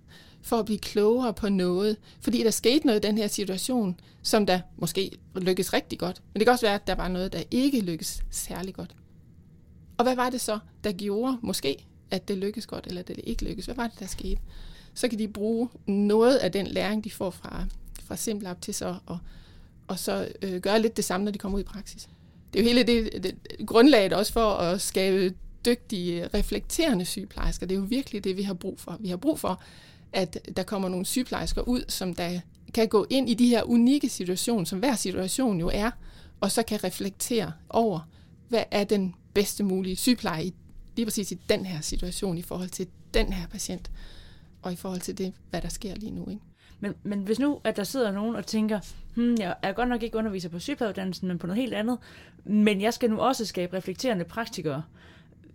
for 0.42 0.56
at 0.56 0.64
blive 0.64 0.78
klogere 0.78 1.34
på 1.34 1.48
noget. 1.48 1.96
Fordi 2.20 2.44
der 2.44 2.50
skete 2.50 2.86
noget 2.86 3.04
i 3.04 3.06
den 3.06 3.18
her 3.18 3.26
situation, 3.26 4.00
som 4.22 4.46
der 4.46 4.60
måske 4.76 5.10
lykkes 5.34 5.72
rigtig 5.72 5.98
godt. 5.98 6.22
Men 6.32 6.40
det 6.40 6.46
kan 6.46 6.52
også 6.52 6.66
være, 6.66 6.74
at 6.74 6.86
der 6.86 6.94
var 6.94 7.08
noget, 7.08 7.32
der 7.32 7.42
ikke 7.50 7.80
lykkes 7.80 8.22
særlig 8.30 8.74
godt. 8.74 8.94
Og 9.98 10.02
hvad 10.02 10.16
var 10.16 10.30
det 10.30 10.40
så, 10.40 10.58
der 10.84 10.92
gjorde 10.92 11.38
måske, 11.42 11.86
at 12.10 12.28
det 12.28 12.38
lykkes 12.38 12.66
godt, 12.66 12.86
eller 12.86 13.00
at 13.00 13.08
det 13.08 13.20
ikke 13.24 13.44
lykkes? 13.44 13.64
Hvad 13.64 13.74
var 13.74 13.86
det, 13.86 14.00
der 14.00 14.06
skete? 14.06 14.40
Så 14.94 15.08
kan 15.08 15.18
de 15.18 15.28
bruge 15.28 15.68
noget 15.86 16.36
af 16.36 16.52
den 16.52 16.66
læring, 16.66 17.04
de 17.04 17.10
får 17.10 17.30
fra, 17.30 17.64
fra 18.04 18.16
SimLab 18.16 18.60
til 18.60 18.74
så 18.74 18.96
og, 19.06 19.18
og 19.88 19.98
så 19.98 20.28
øh, 20.42 20.60
gøre 20.60 20.82
lidt 20.82 20.96
det 20.96 21.04
samme, 21.04 21.24
når 21.24 21.32
de 21.32 21.38
kommer 21.38 21.58
ud 21.58 21.62
i 21.62 21.66
praksis. 21.66 22.08
Det 22.52 22.58
er 22.58 22.62
jo 22.62 22.68
hele 22.68 22.82
det, 22.82 23.22
det 23.22 23.66
grundlaget 23.66 24.12
også 24.12 24.32
for 24.32 24.50
at 24.50 24.80
skabe 24.80 25.34
dygtige, 25.66 26.28
reflekterende 26.34 27.04
sygeplejersker. 27.04 27.66
Det 27.66 27.74
er 27.74 27.78
jo 27.78 27.86
virkelig 27.88 28.24
det, 28.24 28.36
vi 28.36 28.42
har 28.42 28.54
brug 28.54 28.80
for. 28.80 28.96
Vi 29.00 29.08
har 29.08 29.16
brug 29.16 29.38
for, 29.38 29.62
at 30.12 30.38
der 30.56 30.62
kommer 30.62 30.88
nogle 30.88 31.06
sygeplejersker 31.06 31.62
ud, 31.62 31.84
som 31.88 32.14
der 32.14 32.40
kan 32.74 32.88
gå 32.88 33.06
ind 33.10 33.30
i 33.30 33.34
de 33.34 33.48
her 33.48 33.62
unikke 33.62 34.08
situationer, 34.08 34.64
som 34.64 34.78
hver 34.78 34.94
situation 34.94 35.60
jo 35.60 35.70
er, 35.74 35.90
og 36.40 36.50
så 36.50 36.62
kan 36.62 36.84
reflektere 36.84 37.52
over, 37.68 38.08
hvad 38.48 38.62
er 38.70 38.84
den 38.84 39.14
bedste 39.34 39.64
mulige 39.64 39.96
sygepleje 39.96 40.44
i, 40.44 40.54
lige 40.96 41.06
præcis 41.06 41.32
i 41.32 41.38
den 41.48 41.66
her 41.66 41.80
situation, 41.80 42.38
i 42.38 42.42
forhold 42.42 42.68
til 42.68 42.86
den 43.14 43.32
her 43.32 43.46
patient, 43.46 43.90
og 44.62 44.72
i 44.72 44.76
forhold 44.76 45.00
til 45.00 45.18
det, 45.18 45.32
hvad 45.50 45.62
der 45.62 45.68
sker 45.68 45.94
lige 45.94 46.12
nu. 46.12 46.28
Ikke? 46.30 46.42
Men, 46.80 46.94
men 47.02 47.18
hvis 47.20 47.38
nu, 47.38 47.60
at 47.64 47.76
der 47.76 47.84
sidder 47.84 48.12
nogen 48.12 48.36
og 48.36 48.46
tænker, 48.46 48.80
hmm, 49.14 49.36
jeg 49.38 49.54
er 49.62 49.72
godt 49.72 49.88
nok 49.88 50.02
ikke 50.02 50.18
underviser 50.18 50.48
på 50.48 50.58
sygeplejeuddannelsen, 50.58 51.28
men 51.28 51.38
på 51.38 51.46
noget 51.46 51.62
helt 51.62 51.74
andet, 51.74 51.98
men 52.44 52.80
jeg 52.80 52.94
skal 52.94 53.10
nu 53.10 53.18
også 53.18 53.44
skabe 53.44 53.76
reflekterende 53.76 54.24
praktikere. 54.24 54.82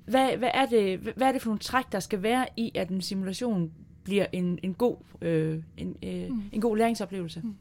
Hvad, 0.05 0.37
hvad, 0.37 0.49
er 0.53 0.65
det, 0.65 0.99
hvad 0.99 1.27
er 1.27 1.31
det 1.31 1.41
for 1.41 1.49
nogle 1.49 1.59
træk, 1.59 1.91
der 1.91 1.99
skal 1.99 2.23
være 2.23 2.47
i, 2.57 2.71
at 2.75 2.89
en 2.89 3.01
simulation 3.01 3.71
bliver 4.03 4.25
en, 4.31 4.59
en, 4.63 4.73
god, 4.73 4.95
øh, 5.21 5.59
en, 5.77 5.95
øh, 6.03 6.29
mm. 6.29 6.43
en 6.51 6.61
god 6.61 6.77
læringsoplevelse. 6.77 7.41
Mm. 7.43 7.55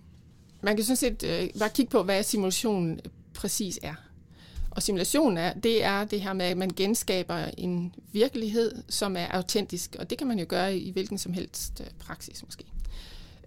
Man 0.62 0.76
kan 0.76 0.84
sådan 0.84 0.96
set 0.96 1.22
øh, 1.22 1.49
bare 1.58 1.68
kigge 1.68 1.90
på, 1.90 2.02
hvad 2.02 2.22
simulationen 2.22 3.00
præcis 3.34 3.78
er. 3.82 3.94
Og 4.70 4.82
simulation 4.82 5.37
er, 5.37 5.54
det 5.54 5.84
er 5.84 6.04
det 6.04 6.20
her 6.20 6.32
med, 6.32 6.46
at 6.46 6.56
man 6.56 6.70
genskaber 6.76 7.37
en 7.58 7.94
virkelighed, 8.12 8.82
som 8.88 9.16
er 9.16 9.26
autentisk, 9.30 9.96
og 9.99 10.11
det 10.11 10.18
kan 10.18 10.26
man 10.26 10.38
jo 10.38 10.46
gøre 10.49 10.76
i 10.76 10.90
hvilken 10.90 11.18
som 11.18 11.32
helst 11.32 11.80
øh, 11.80 11.87
praksis 11.99 12.44
måske. 12.44 12.64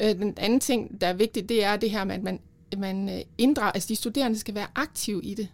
Øh, 0.01 0.15
den 0.15 0.33
anden 0.37 0.59
ting, 0.59 1.01
der 1.01 1.07
er 1.07 1.13
vigtigt, 1.13 1.49
det 1.49 1.63
er 1.63 1.77
det 1.77 1.91
her 1.91 2.03
med, 2.03 2.15
at 2.15 2.23
man, 2.23 2.39
man 2.77 3.09
øh, 3.09 3.21
inddrager, 3.37 3.71
altså 3.71 3.87
de 3.87 3.95
studerende 3.95 4.39
skal 4.39 4.55
være 4.55 4.67
aktive 4.75 5.23
i 5.23 5.33
det, 5.33 5.47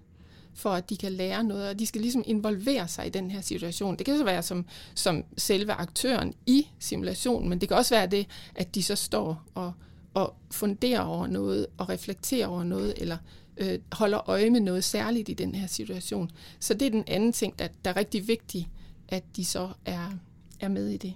for 0.53 0.69
at 0.69 0.89
de 0.89 0.97
kan 0.97 1.11
lære 1.11 1.43
noget, 1.43 1.69
og 1.69 1.79
de 1.79 1.85
skal 1.85 2.01
ligesom 2.01 2.23
involvere 2.25 2.87
sig 2.87 3.07
i 3.07 3.09
den 3.09 3.31
her 3.31 3.41
situation. 3.41 3.95
Det 3.95 4.05
kan 4.05 4.17
så 4.17 4.23
være 4.23 4.43
som, 4.43 4.65
som 4.95 5.23
selve 5.37 5.73
aktøren 5.73 6.33
i 6.45 6.67
simulationen, 6.79 7.49
men 7.49 7.61
det 7.61 7.69
kan 7.69 7.77
også 7.77 7.95
være 7.95 8.07
det, 8.07 8.27
at 8.55 8.75
de 8.75 8.83
så 8.83 8.95
står 8.95 9.43
og, 9.55 9.73
og 10.13 10.35
funderer 10.51 11.01
over 11.01 11.27
noget, 11.27 11.67
og 11.77 11.89
reflekterer 11.89 12.47
over 12.47 12.63
noget, 12.63 12.93
eller 12.97 13.17
øh, 13.57 13.79
holder 13.91 14.29
øje 14.29 14.49
med 14.49 14.59
noget 14.59 14.83
særligt 14.83 15.29
i 15.29 15.33
den 15.33 15.55
her 15.55 15.67
situation. 15.67 16.29
Så 16.59 16.73
det 16.73 16.85
er 16.85 16.89
den 16.91 17.03
anden 17.07 17.33
ting, 17.33 17.59
der, 17.59 17.67
der 17.85 17.91
er 17.91 17.95
rigtig 17.95 18.27
vigtig, 18.27 18.69
at 19.09 19.23
de 19.35 19.45
så 19.45 19.69
er, 19.85 20.11
er 20.59 20.67
med 20.67 20.87
i 20.87 20.97
det. 20.97 21.13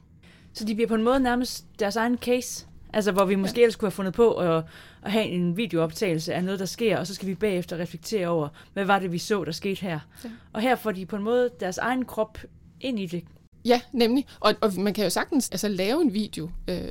Så 0.54 0.66
de 0.66 0.76
bliver 0.76 0.88
på 0.88 0.96
en 0.96 1.04
måde 1.04 1.20
nærmest 1.20 1.66
deres 1.80 1.96
egen 1.96 2.18
case? 2.18 2.66
Altså, 2.96 3.12
hvor 3.12 3.26
vi 3.26 3.36
måske 3.36 3.60
ja. 3.60 3.64
ellers 3.64 3.76
kunne 3.76 3.88
have 3.88 3.92
fundet 3.92 4.14
på 4.14 4.34
at, 4.34 4.64
at 5.04 5.12
have 5.12 5.26
en 5.26 5.58
videooptagelse 5.58 6.34
af 6.34 6.44
noget, 6.44 6.60
der 6.60 6.66
sker, 6.66 6.98
og 6.98 7.08
så 7.08 7.16
skal 7.16 7.28
vi 7.28 7.36
bagefter 7.36 7.78
reflektere 7.78 8.28
over, 8.28 8.48
hvad 8.74 8.86
var 8.86 9.00
det, 9.00 9.12
vi 9.12 9.18
så, 9.18 9.44
der 9.44 9.52
skete 9.52 9.82
her. 9.82 10.00
Ja. 10.24 10.30
Og 10.54 10.62
her 10.62 10.76
får 10.76 10.92
de 10.92 11.06
på 11.06 11.16
en 11.16 11.24
måde 11.24 11.50
deres 11.60 11.78
egen 11.78 12.06
krop 12.06 12.38
ind 12.82 13.00
i 13.00 13.06
det. 13.06 13.24
Ja, 13.66 13.82
nemlig. 13.92 14.26
Og, 14.40 14.54
og 14.62 14.74
man 14.78 14.94
kan 14.94 15.04
jo 15.04 15.10
sagtens 15.10 15.50
altså, 15.50 15.68
lave 15.68 16.02
en 16.02 16.14
video, 16.14 16.50
øh, 16.68 16.82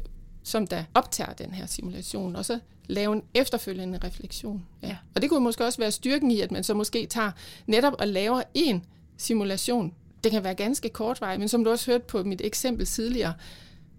som 0.42 0.66
der 0.66 0.84
optager 0.94 1.32
den 1.32 1.50
her 1.50 1.66
simulation, 1.66 2.36
og 2.36 2.44
så 2.44 2.58
lave 2.86 3.12
en 3.12 3.22
efterfølgende 3.34 3.98
refleksion. 4.04 4.66
Ja. 4.82 4.88
Ja. 4.88 4.96
Og 5.14 5.22
det 5.22 5.30
kunne 5.30 5.44
måske 5.44 5.64
også 5.64 5.78
være 5.78 5.90
styrken 5.90 6.30
i, 6.30 6.40
at 6.40 6.52
man 6.52 6.64
så 6.64 6.74
måske 6.74 7.06
tager 7.06 7.30
netop 7.66 7.92
og 7.98 8.08
laver 8.08 8.42
en 8.54 8.84
simulation. 9.16 9.94
Det 10.24 10.32
kan 10.32 10.44
være 10.44 10.54
ganske 10.54 10.88
kortvarig, 10.88 11.38
men 11.38 11.48
som 11.48 11.64
du 11.64 11.70
også 11.70 11.90
hørte 11.90 12.04
på 12.04 12.22
mit 12.22 12.40
eksempel 12.44 12.86
tidligere, 12.86 13.34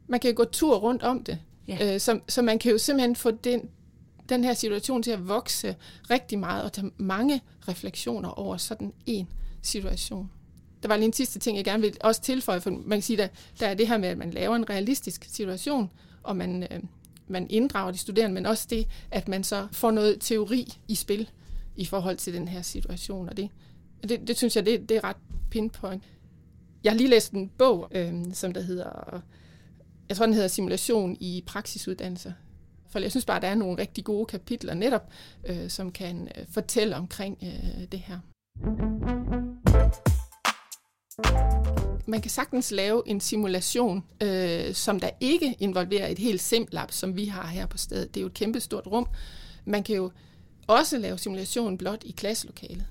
man 0.08 0.20
kan 0.20 0.30
jo 0.30 0.38
gå 0.38 0.44
tur 0.44 0.76
rundt 0.76 1.04
om 1.04 1.24
det. 1.24 1.40
Ja. 1.68 1.94
Øh, 1.94 2.00
så, 2.00 2.20
så 2.28 2.42
man 2.42 2.60
kan 2.60 2.72
jo 2.72 2.78
simpelthen 2.78 3.16
få 3.16 3.32
den, 3.32 3.70
den 4.30 4.44
her 4.44 4.54
situation 4.54 5.04
til 5.04 5.12
at 5.12 5.28
vokse 5.28 5.76
rigtig 6.10 6.40
meget 6.40 6.64
og 6.64 6.74
tage 6.74 6.92
mange 6.98 7.42
refleksioner 7.68 8.30
over 8.30 8.58
sådan 8.58 8.94
en 9.06 9.28
situation. 9.62 10.32
Der 10.84 10.88
var 10.88 10.98
lige 10.98 11.06
en 11.06 11.14
sidste 11.14 11.40
ting, 11.40 11.58
jeg 11.58 11.66
gerne 11.66 11.82
vil 11.82 11.98
også 12.02 12.22
tilføje, 12.22 12.62
for 12.62 12.70
man 12.70 12.98
kan 12.98 13.02
sige, 13.02 13.18
der, 13.18 13.28
der 13.60 13.68
er 13.68 13.74
det 13.74 13.88
her 13.88 13.98
med, 13.98 14.10
at 14.10 14.18
man 14.18 14.32
laver 14.32 14.56
en 14.56 14.70
realistisk 14.70 15.26
situation, 15.30 15.92
og 16.24 16.38
man, 16.38 16.68
øh, 16.72 16.80
man 17.28 17.48
inddrager 17.50 17.92
de 17.92 17.98
studerende, 17.98 18.34
men 18.34 18.46
også 18.46 18.68
det, 18.70 18.88
at 19.12 19.28
man 19.28 19.44
så 19.44 19.68
får 19.72 19.92
noget 19.92 20.18
teori 20.20 20.74
i 20.88 20.96
spil 20.96 21.30
i 21.76 21.86
forhold 21.86 22.18
til 22.18 22.34
den 22.34 22.48
her 22.48 22.62
situation, 22.62 23.30
og 23.30 23.38
det, 23.38 23.50
det, 24.10 24.28
det 24.28 24.38
synes 24.38 24.56
jeg, 24.56 24.66
det, 24.66 24.90
det 24.90 24.98
er 24.98 25.04
ret 25.04 25.18
pinpoint. 25.50 26.04
Jeg 26.84 26.92
har 26.92 26.98
lige 26.98 27.10
læst 27.10 27.32
en 27.32 27.52
bog, 27.58 27.88
øh, 27.92 28.14
som 28.34 28.54
der 28.54 28.62
hedder 28.62 29.22
jeg 30.10 30.18
tror, 30.18 30.26
den 30.26 30.34
hedder 30.34 30.48
Simulation 30.48 31.18
i 31.20 31.44
praksisuddannelser. 31.48 32.32
For 32.90 33.00
jeg 33.00 33.12
synes 33.12 33.26
bare, 33.26 33.42
der 33.42 33.48
er 33.48 33.56
nogle 33.56 33.78
rigtig 33.78 34.04
gode 34.04 34.26
kapitler 34.26 34.74
netop, 34.74 35.10
øh, 35.46 35.70
som 35.70 35.92
kan 35.92 36.30
øh, 36.38 36.46
fortælle 36.50 36.96
omkring 36.96 37.38
øh, 37.44 37.86
det 37.92 38.00
her. 38.00 38.20
Man 42.08 42.22
kan 42.22 42.32
sagtens 42.32 42.72
lave 42.72 43.04
en 43.06 43.20
simulation, 43.20 44.04
øh, 44.24 44.74
som 44.74 45.00
der 45.00 45.10
ikke 45.20 45.56
involverer 45.60 46.08
et 46.08 46.20
helt 46.20 46.42
SimLab, 46.42 46.92
som 46.92 47.16
vi 47.16 47.26
har 47.26 47.48
her 47.48 47.66
på 47.66 47.78
stedet. 47.78 48.14
Det 48.14 48.20
er 48.20 48.22
jo 48.22 48.28
et 48.28 48.34
kæmpestort 48.34 48.88
rum. 48.88 49.08
Man 49.66 49.84
kan 49.84 49.96
jo 49.96 50.12
også 50.68 50.98
lave 50.98 51.18
simulation 51.18 51.78
blot 51.78 52.04
i 52.04 52.12
klasselokalet. 52.12 52.86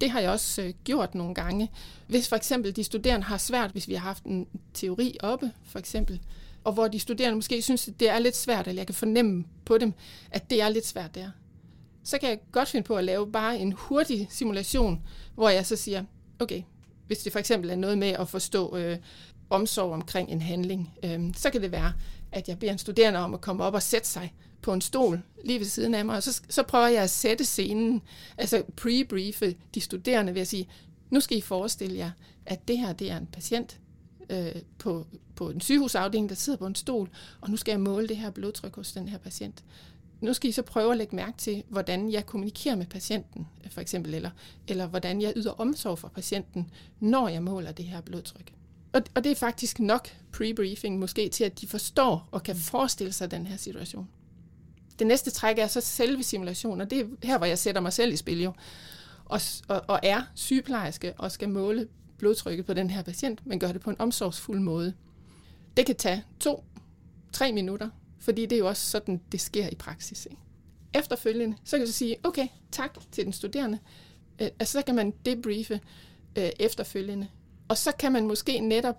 Det 0.00 0.10
har 0.10 0.20
jeg 0.20 0.30
også 0.30 0.62
øh, 0.62 0.74
gjort 0.84 1.14
nogle 1.14 1.34
gange. 1.34 1.70
Hvis 2.06 2.28
for 2.28 2.36
eksempel 2.36 2.76
de 2.76 2.84
studerende 2.84 3.26
har 3.26 3.36
svært, 3.36 3.70
hvis 3.70 3.88
vi 3.88 3.94
har 3.94 4.00
haft 4.00 4.24
en 4.24 4.46
teori 4.74 5.16
oppe, 5.20 5.52
for 5.64 5.78
eksempel, 5.78 6.20
og 6.64 6.72
hvor 6.72 6.88
de 6.88 6.98
studerende 6.98 7.36
måske 7.36 7.62
synes, 7.62 7.88
at 7.88 8.00
det 8.00 8.08
er 8.08 8.18
lidt 8.18 8.36
svært, 8.36 8.68
eller 8.68 8.80
jeg 8.80 8.86
kan 8.86 8.94
fornemme 8.94 9.44
på 9.64 9.78
dem, 9.78 9.92
at 10.30 10.50
det 10.50 10.62
er 10.62 10.68
lidt 10.68 10.86
svært 10.86 11.14
der, 11.14 11.30
så 12.04 12.18
kan 12.18 12.28
jeg 12.28 12.38
godt 12.52 12.68
finde 12.68 12.86
på 12.86 12.96
at 12.96 13.04
lave 13.04 13.32
bare 13.32 13.58
en 13.58 13.72
hurtig 13.72 14.28
simulation, 14.30 15.02
hvor 15.34 15.48
jeg 15.48 15.66
så 15.66 15.76
siger, 15.76 16.04
okay, 16.38 16.62
hvis 17.06 17.18
det 17.18 17.32
for 17.32 17.38
eksempel 17.38 17.70
er 17.70 17.76
noget 17.76 17.98
med 17.98 18.08
at 18.08 18.28
forstå 18.28 18.76
øh, 18.76 18.98
omsorg 19.50 19.92
omkring 19.92 20.30
en 20.30 20.42
handling, 20.42 20.94
øh, 21.04 21.20
så 21.36 21.50
kan 21.50 21.62
det 21.62 21.72
være, 21.72 21.92
at 22.32 22.48
jeg 22.48 22.58
beder 22.58 22.72
en 22.72 22.78
studerende 22.78 23.18
om 23.18 23.34
at 23.34 23.40
komme 23.40 23.64
op 23.64 23.74
og 23.74 23.82
sætte 23.82 24.08
sig 24.08 24.34
på 24.62 24.72
en 24.72 24.80
stol 24.80 25.22
lige 25.44 25.58
ved 25.58 25.66
siden 25.66 25.94
af 25.94 26.04
mig, 26.04 26.16
og 26.16 26.22
så, 26.22 26.42
så 26.48 26.62
prøver 26.62 26.86
jeg 26.86 27.02
at 27.02 27.10
sætte 27.10 27.44
scenen, 27.44 28.02
altså 28.38 28.62
pre-briefe 28.80 29.54
de 29.74 29.80
studerende 29.80 30.34
ved 30.34 30.40
at 30.40 30.48
sige, 30.48 30.68
nu 31.10 31.20
skal 31.20 31.38
I 31.38 31.40
forestille 31.40 31.96
jer, 31.96 32.10
at 32.46 32.68
det 32.68 32.78
her 32.78 32.92
det 32.92 33.10
er 33.10 33.16
en 33.16 33.26
patient 33.26 33.80
øh, 34.30 34.54
på, 34.78 35.06
på 35.34 35.50
en 35.50 35.60
sygehusafdeling, 35.60 36.28
der 36.28 36.34
sidder 36.34 36.58
på 36.58 36.66
en 36.66 36.74
stol, 36.74 37.10
og 37.40 37.50
nu 37.50 37.56
skal 37.56 37.72
jeg 37.72 37.80
måle 37.80 38.08
det 38.08 38.16
her 38.16 38.30
blodtryk 38.30 38.76
hos 38.76 38.92
den 38.92 39.08
her 39.08 39.18
patient. 39.18 39.64
Nu 40.20 40.32
skal 40.32 40.50
I 40.50 40.52
så 40.52 40.62
prøve 40.62 40.92
at 40.92 40.98
lægge 40.98 41.16
mærke 41.16 41.38
til, 41.38 41.62
hvordan 41.68 42.12
jeg 42.12 42.26
kommunikerer 42.26 42.76
med 42.76 42.86
patienten, 42.86 43.46
for 43.70 43.80
eksempel, 43.80 44.14
eller, 44.14 44.30
eller 44.68 44.86
hvordan 44.86 45.22
jeg 45.22 45.32
yder 45.36 45.50
omsorg 45.50 45.98
for 45.98 46.08
patienten, 46.08 46.70
når 47.00 47.28
jeg 47.28 47.42
måler 47.42 47.72
det 47.72 47.84
her 47.84 48.00
blodtryk. 48.00 48.52
Og, 48.92 49.02
og 49.14 49.24
det 49.24 49.32
er 49.32 49.36
faktisk 49.36 49.78
nok 49.78 50.08
pre-briefing 50.36 50.90
måske 50.98 51.28
til, 51.28 51.44
at 51.44 51.60
de 51.60 51.66
forstår 51.66 52.28
og 52.30 52.42
kan 52.42 52.56
forestille 52.56 53.12
sig 53.12 53.30
den 53.30 53.46
her 53.46 53.56
situation. 53.56 54.08
Det 54.98 55.06
næste 55.06 55.30
træk 55.30 55.58
er 55.58 55.66
så 55.66 55.80
selve 55.80 56.22
simulationen, 56.22 56.80
og 56.80 56.90
det 56.90 57.00
er 57.00 57.04
her, 57.22 57.38
hvor 57.38 57.46
jeg 57.46 57.58
sætter 57.58 57.80
mig 57.80 57.92
selv 57.92 58.12
i 58.12 58.16
spil 58.16 58.42
jo, 58.42 58.52
og, 59.24 59.40
og, 59.68 59.82
og 59.88 60.00
er 60.02 60.22
sygeplejerske 60.34 61.14
og 61.18 61.32
skal 61.32 61.48
måle 61.48 61.88
blodtrykket 62.18 62.66
på 62.66 62.74
den 62.74 62.90
her 62.90 63.02
patient, 63.02 63.46
men 63.46 63.60
gør 63.60 63.72
det 63.72 63.80
på 63.80 63.90
en 63.90 63.96
omsorgsfuld 63.98 64.60
måde. 64.60 64.94
Det 65.76 65.86
kan 65.86 65.96
tage 65.96 66.24
to, 66.40 66.64
tre 67.32 67.52
minutter, 67.52 67.88
fordi 68.18 68.46
det 68.46 68.52
er 68.52 68.58
jo 68.58 68.68
også 68.68 68.90
sådan, 68.90 69.20
det 69.32 69.40
sker 69.40 69.68
i 69.68 69.74
praksis. 69.74 70.26
Ikke? 70.26 70.42
Efterfølgende, 70.94 71.56
så 71.64 71.76
kan 71.76 71.86
du 71.86 71.92
sige, 71.92 72.16
okay, 72.24 72.48
tak 72.72 72.98
til 73.12 73.24
den 73.24 73.32
studerende. 73.32 73.78
Øh, 74.38 74.48
altså, 74.60 74.72
så 74.72 74.82
kan 74.82 74.94
man 74.94 75.12
debriefe 75.24 75.80
øh, 76.36 76.50
efterfølgende. 76.58 77.28
Og 77.68 77.76
så 77.76 77.92
kan 77.98 78.12
man 78.12 78.26
måske 78.26 78.60
netop 78.60 78.96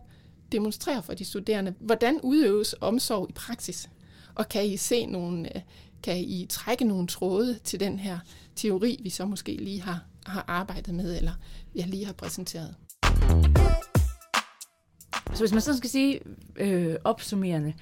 demonstrere 0.52 1.04
for 1.04 1.14
de 1.14 1.26
studerende, 1.26 1.74
hvordan 1.80 2.20
udøves 2.22 2.76
omsorg 2.82 3.30
i 3.30 3.34
praksis. 3.34 3.90
Og 4.36 4.50
kan 4.50 4.66
I 4.66 4.78
se 4.78 5.06
nogle, 5.06 5.56
øh, 5.56 5.62
kan 6.04 6.18
I 6.18 6.46
trække 6.50 6.86
nogle 6.86 7.08
tråde 7.08 7.60
til 7.64 7.80
den 7.80 8.00
her 8.00 8.20
teori, 8.56 9.00
vi 9.04 9.10
så 9.10 9.26
måske 9.26 9.56
lige 9.56 9.82
har, 9.82 10.04
har 10.26 10.46
arbejdet 10.48 10.94
med, 10.94 11.18
eller 11.18 11.32
jeg 11.76 11.88
lige 11.88 12.06
har 12.06 12.14
præsenteret. 12.14 12.76
Så 15.34 15.40
hvis 15.40 15.52
man 15.52 15.62
sådan 15.62 15.78
skal 15.78 15.90
sige 15.90 16.20
øh, 16.56 16.96
opsummerende, 17.04 17.74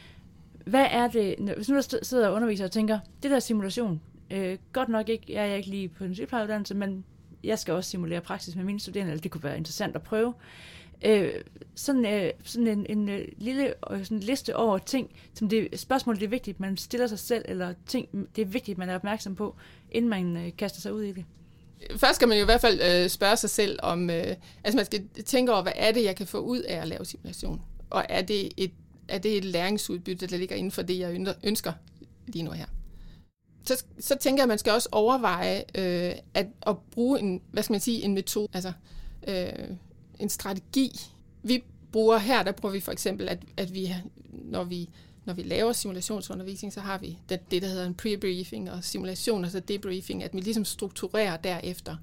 hvad 0.65 0.85
er 0.91 1.07
det, 1.07 1.35
hvis 1.55 1.69
nu 1.69 1.75
der 1.75 1.99
sidder 2.01 2.27
og 2.27 2.33
underviser 2.33 2.65
og 2.65 2.71
tænker, 2.71 2.99
det 3.23 3.31
der 3.31 3.39
simulation, 3.39 4.01
øh, 4.31 4.57
godt 4.73 4.89
nok 4.89 5.09
ikke, 5.09 5.33
jeg 5.33 5.49
er 5.49 5.55
ikke 5.55 5.69
lige 5.69 5.89
på 5.89 6.03
en 6.03 6.15
sygeplejeuddannelse, 6.15 6.75
men 6.75 7.05
jeg 7.43 7.59
skal 7.59 7.73
også 7.73 7.89
simulere 7.89 8.21
praksis 8.21 8.55
med 8.55 8.63
mine 8.63 8.79
studerende, 8.79 9.11
eller 9.11 9.21
det 9.21 9.31
kunne 9.31 9.43
være 9.43 9.57
interessant 9.57 9.95
at 9.95 10.01
prøve. 10.01 10.33
Øh, 11.05 11.31
sådan, 11.75 12.05
øh, 12.05 12.31
sådan 12.43 12.67
en, 12.67 12.85
en 12.89 13.09
øh, 13.09 13.27
lille 13.37 13.73
øh, 13.91 14.03
sådan 14.03 14.17
en 14.17 14.23
liste 14.23 14.55
over 14.55 14.77
ting, 14.77 15.09
som 15.33 15.49
det 15.49 15.79
spørgsmål, 15.79 16.15
det 16.15 16.23
er 16.23 16.27
vigtigt, 16.27 16.59
man 16.59 16.77
stiller 16.77 17.07
sig 17.07 17.19
selv, 17.19 17.45
eller 17.47 17.73
ting, 17.85 18.27
det 18.35 18.41
er 18.41 18.45
vigtigt, 18.45 18.77
man 18.77 18.89
er 18.89 18.95
opmærksom 18.95 19.35
på, 19.35 19.55
inden 19.91 20.09
man 20.09 20.37
øh, 20.37 20.51
kaster 20.57 20.81
sig 20.81 20.93
ud 20.93 21.03
i 21.03 21.11
det. 21.11 21.25
Først 21.97 22.15
skal 22.15 22.27
man 22.27 22.37
jo 22.37 22.43
i 22.43 22.45
hvert 22.45 22.61
fald 22.61 22.81
øh, 22.81 23.09
spørge 23.09 23.37
sig 23.37 23.49
selv 23.49 23.79
om, 23.83 24.09
øh, 24.09 24.35
altså 24.63 24.75
man 24.75 24.85
skal 24.85 25.07
tænke 25.25 25.53
over, 25.53 25.61
hvad 25.61 25.71
er 25.75 25.91
det, 25.91 26.03
jeg 26.03 26.15
kan 26.15 26.27
få 26.27 26.39
ud 26.39 26.59
af 26.59 26.75
at 26.81 26.87
lave 26.87 27.05
simulation? 27.05 27.61
Og 27.89 28.05
er 28.09 28.21
det 28.21 28.49
et, 28.57 28.71
er 29.07 29.17
det 29.17 29.37
et 29.37 29.45
læringsudbytte, 29.45 30.27
der 30.27 30.37
ligger 30.37 30.55
inden 30.55 30.71
for 30.71 30.81
det, 30.81 30.99
jeg 30.99 31.35
ønsker 31.43 31.73
lige 32.27 32.43
nu 32.43 32.51
her? 32.51 32.65
Så, 33.67 33.83
så 33.99 34.15
tænker 34.15 34.41
jeg, 34.41 34.43
at 34.43 34.49
man 34.49 34.57
skal 34.57 34.73
også 34.73 34.89
overveje 34.91 35.63
øh, 35.75 36.15
at, 36.33 36.47
at 36.67 36.77
bruge 36.91 37.19
en, 37.19 37.41
hvad 37.51 37.63
skal 37.63 37.73
man 37.73 37.81
sige, 37.81 38.03
en 38.03 38.13
metode, 38.13 38.47
altså 38.53 38.71
øh, 39.27 39.69
en 40.19 40.29
strategi. 40.29 41.01
Vi 41.43 41.63
bruger 41.91 42.17
her, 42.17 42.43
der 42.43 42.51
bruger 42.51 42.73
vi 42.73 42.79
for 42.79 42.91
eksempel, 42.91 43.29
at, 43.29 43.39
at 43.57 43.73
vi, 43.73 43.93
når 44.31 44.63
vi 44.63 44.89
når 45.27 45.33
vi 45.33 45.43
laver 45.43 45.73
simulationsundervisning, 45.73 46.73
så 46.73 46.79
har 46.79 46.97
vi 46.97 47.17
det, 47.29 47.51
det 47.51 47.61
der 47.61 47.67
hedder 47.67 47.87
en 47.87 47.95
pre-briefing 48.01 48.71
og 48.71 48.83
simulation, 48.83 49.43
altså 49.43 49.59
debriefing, 49.59 50.23
at 50.23 50.33
vi 50.33 50.39
ligesom 50.39 50.65
strukturerer 50.65 51.37
derefter. 51.37 51.95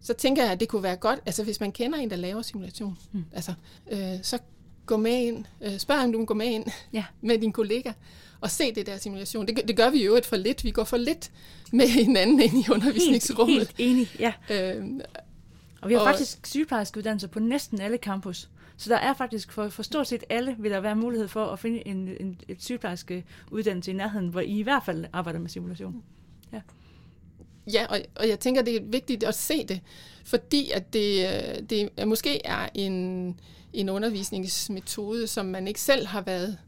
Så 0.00 0.14
tænker 0.14 0.42
jeg, 0.42 0.52
at 0.52 0.60
det 0.60 0.68
kunne 0.68 0.82
være 0.82 0.96
godt, 0.96 1.20
altså 1.26 1.44
hvis 1.44 1.60
man 1.60 1.72
kender 1.72 1.98
en, 1.98 2.10
der 2.10 2.16
laver 2.16 2.42
simulation, 2.42 2.98
mm. 3.12 3.24
altså, 3.32 3.54
øh, 3.90 4.18
så 4.22 4.38
gå 4.86 4.96
med 4.96 5.26
ind, 5.26 5.44
øh, 5.60 5.78
spørg 5.78 5.98
om 5.98 6.12
du 6.12 6.18
kan 6.18 6.26
gå 6.26 6.34
med 6.34 6.46
ind 6.46 6.64
ja. 6.92 7.04
med 7.20 7.38
din 7.38 7.52
kollega 7.52 7.92
og 8.40 8.50
se 8.50 8.74
det 8.74 8.86
der 8.86 8.96
simulation. 8.96 9.46
Det, 9.46 9.68
det 9.68 9.76
gør 9.76 9.90
vi 9.90 10.04
jo 10.04 10.16
et 10.16 10.26
for 10.26 10.36
lidt. 10.36 10.64
Vi 10.64 10.70
går 10.70 10.84
for 10.84 10.96
lidt 10.96 11.30
med 11.72 11.88
hinanden 12.04 12.40
ind 12.40 12.66
i 12.66 12.70
undervisningsrummet. 12.70 13.58
Helt, 13.58 13.76
helt 13.76 13.90
enig, 13.90 14.08
ja. 14.18 14.32
Øh, 14.50 14.84
og 15.80 15.88
vi 15.88 15.94
har 15.94 16.00
og, 16.00 16.06
faktisk 16.06 16.46
sygeplejerskeuddannelser 16.46 17.28
på 17.28 17.40
næsten 17.40 17.80
alle 17.80 17.96
campus. 17.96 18.48
Så 18.76 18.90
der 18.90 18.96
er 18.96 19.14
faktisk 19.14 19.52
for, 19.52 19.68
for 19.68 19.82
stort 19.82 20.08
set 20.08 20.24
alle, 20.30 20.56
vil 20.58 20.70
der 20.70 20.80
være 20.80 20.96
mulighed 20.96 21.28
for 21.28 21.46
at 21.46 21.58
finde 21.58 21.88
en, 21.88 22.08
en 22.20 22.40
et 22.48 22.62
sygeplejerske 22.62 23.24
uddannelse 23.50 23.90
i 23.90 23.94
nærheden, 23.94 24.28
hvor 24.28 24.40
I 24.40 24.58
i 24.58 24.62
hvert 24.62 24.82
fald 24.84 25.04
arbejder 25.12 25.38
med 25.38 25.48
simulation. 25.48 26.02
Ja. 26.52 26.60
Ja, 27.72 27.86
og, 27.86 28.00
og 28.16 28.28
jeg 28.28 28.40
tænker, 28.40 28.62
det 28.62 28.76
er 28.76 28.80
vigtigt 28.84 29.24
at 29.24 29.34
se 29.34 29.66
det, 29.66 29.80
fordi 30.24 30.70
at 30.70 30.92
det, 30.92 31.26
øh, 31.26 31.62
det 31.70 32.08
måske 32.08 32.46
er 32.46 32.68
en, 32.74 33.40
en 33.72 33.88
undervisningsmetode, 33.88 35.26
som 35.26 35.46
man 35.46 35.68
ikke 35.68 35.80
selv 35.80 36.06
har 36.06 36.20
været 36.20 36.58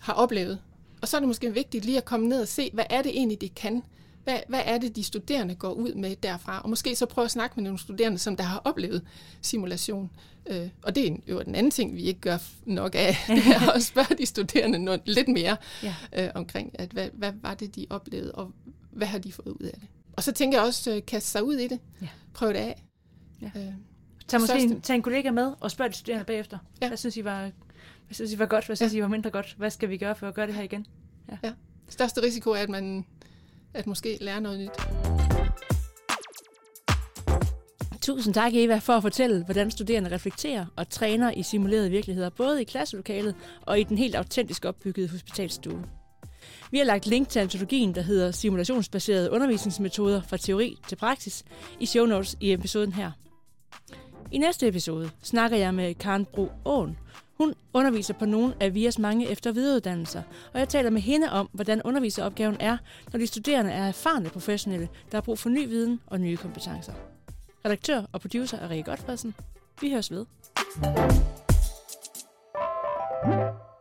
har 0.00 0.12
oplevet. 0.12 0.58
Og 1.02 1.08
så 1.08 1.16
er 1.16 1.20
det 1.20 1.28
måske 1.28 1.54
vigtigt 1.54 1.84
lige 1.84 1.98
at 1.98 2.04
komme 2.04 2.28
ned 2.28 2.40
og 2.40 2.48
se, 2.48 2.70
hvad 2.72 2.84
er 2.90 3.02
det 3.02 3.10
egentlig, 3.10 3.40
det 3.40 3.54
kan? 3.54 3.82
Hvad, 4.24 4.38
hvad 4.48 4.60
er 4.64 4.78
det, 4.78 4.96
de 4.96 5.04
studerende 5.04 5.54
går 5.54 5.72
ud 5.72 5.94
med 5.94 6.16
derfra? 6.16 6.60
Og 6.60 6.70
måske 6.70 6.96
så 6.96 7.06
prøve 7.06 7.24
at 7.24 7.30
snakke 7.30 7.56
med 7.56 7.64
nogle 7.64 7.78
studerende, 7.78 8.18
som 8.18 8.36
der 8.36 8.44
har 8.44 8.62
oplevet 8.64 9.02
simulation. 9.42 10.10
Øh, 10.46 10.68
og 10.82 10.94
det 10.94 11.06
er 11.06 11.16
jo 11.28 11.42
den 11.42 11.54
anden 11.54 11.70
ting, 11.70 11.96
vi 11.96 12.02
ikke 12.02 12.20
gør 12.20 12.38
nok 12.64 12.94
af, 12.94 13.16
det 13.28 13.46
er 13.46 13.70
at 13.70 13.82
spørge 13.82 14.16
de 14.18 14.26
studerende 14.26 14.78
noget, 14.78 15.00
lidt 15.04 15.28
mere 15.28 15.56
ja. 15.82 15.94
øh, 16.16 16.30
omkring, 16.34 16.80
at 16.80 16.90
hvad, 16.90 17.08
hvad 17.12 17.32
var 17.42 17.54
det, 17.54 17.76
de 17.76 17.86
oplevede, 17.90 18.32
og 18.32 18.52
hvad 18.90 19.06
har 19.06 19.18
de 19.18 19.32
fået 19.32 19.48
ud 19.48 19.66
af 19.66 19.78
det? 19.80 19.88
Og 20.12 20.22
så 20.22 20.32
tænker 20.32 20.58
jeg 20.58 20.66
også, 20.66 20.94
øh, 20.94 21.02
kaste 21.06 21.30
sig 21.30 21.44
ud 21.44 21.54
i 21.54 21.68
det. 21.68 21.78
Ja. 22.02 22.08
Prøv 22.34 22.48
det 22.48 22.58
af. 22.58 22.82
Ja. 23.42 23.50
Øh, 23.56 23.72
tag 24.28 24.40
måske 24.40 24.58
en, 24.58 24.80
tag 24.80 24.94
en 24.94 25.02
kollega 25.02 25.30
med 25.30 25.52
og 25.60 25.70
spørg 25.70 25.90
de 25.90 25.94
studerende 25.94 26.24
bagefter. 26.24 26.58
Ja. 26.82 26.88
Hvad 26.88 26.96
synes 26.96 27.16
I 27.16 27.24
var, 27.24 27.40
hvad 27.40 28.14
synes 28.14 28.32
I 28.32 28.38
var 28.38 28.46
godt? 28.46 28.66
Hvad 28.66 28.76
synes 28.76 28.92
ja. 28.92 28.98
I 28.98 29.02
var 29.02 29.08
mindre 29.08 29.30
godt? 29.30 29.54
Hvad 29.58 29.70
skal 29.70 29.88
vi 29.88 29.96
gøre 29.96 30.14
for 30.14 30.28
at 30.28 30.34
gøre 30.34 30.46
det 30.46 30.54
her 30.54 30.62
igen? 30.62 30.86
Ja. 31.30 31.38
ja. 31.44 31.52
Største 31.88 32.22
risiko 32.22 32.50
er, 32.50 32.56
at 32.56 32.68
man 32.68 33.04
at 33.74 33.86
måske 33.86 34.18
lærer 34.20 34.40
noget 34.40 34.60
nyt. 34.60 34.70
Tusind 38.02 38.34
tak, 38.34 38.52
Eva, 38.54 38.78
for 38.78 38.92
at 38.92 39.02
fortælle, 39.02 39.44
hvordan 39.44 39.70
studerende 39.70 40.10
reflekterer 40.10 40.66
og 40.76 40.88
træner 40.88 41.30
i 41.30 41.42
simulerede 41.42 41.90
virkeligheder, 41.90 42.30
både 42.30 42.60
i 42.60 42.64
klasselokalet 42.64 43.34
og 43.62 43.80
i 43.80 43.82
den 43.82 43.98
helt 43.98 44.14
autentisk 44.14 44.64
opbyggede 44.64 45.08
hospitalstue. 45.08 45.84
Vi 46.70 46.78
har 46.78 46.84
lagt 46.84 47.06
link 47.06 47.28
til 47.28 47.38
antologien, 47.38 47.94
der 47.94 48.00
hedder 48.00 48.30
Simulationsbaserede 48.30 49.30
undervisningsmetoder 49.30 50.22
fra 50.22 50.36
teori 50.36 50.76
til 50.88 50.96
praksis, 50.96 51.44
i 51.80 51.86
show 51.86 52.06
notes 52.06 52.36
i 52.40 52.52
episoden 52.52 52.92
her. 52.92 53.10
I 54.32 54.38
næste 54.38 54.68
episode 54.68 55.10
snakker 55.22 55.56
jeg 55.56 55.74
med 55.74 55.94
Karen 55.94 56.24
Bro 56.24 56.50
Åen. 56.64 56.98
Hun 57.38 57.54
underviser 57.72 58.14
på 58.14 58.24
nogle 58.24 58.54
af 58.60 58.74
VIAs 58.74 58.98
mange 58.98 59.28
efter- 59.28 59.50
og 59.50 59.56
videreuddannelser, 59.56 60.22
og 60.52 60.60
jeg 60.60 60.68
taler 60.68 60.90
med 60.90 61.00
hende 61.00 61.32
om, 61.32 61.48
hvordan 61.52 61.82
underviseropgaven 61.82 62.56
er, 62.60 62.76
når 63.12 63.18
de 63.18 63.26
studerende 63.26 63.70
er 63.70 63.88
erfarne 63.88 64.30
professionelle, 64.30 64.88
der 65.10 65.16
har 65.16 65.22
brug 65.22 65.38
for 65.38 65.48
ny 65.48 65.68
viden 65.68 66.00
og 66.06 66.20
nye 66.20 66.36
kompetencer. 66.36 66.92
Redaktør 67.64 68.02
og 68.12 68.20
producer 68.20 68.58
er 68.58 68.70
Rikke 68.70 68.90
Godfredsen. 68.90 69.34
Vi 69.80 69.90
høres 69.90 70.10
ved. 70.10 70.26
thank 73.24 73.50
you 73.50 73.75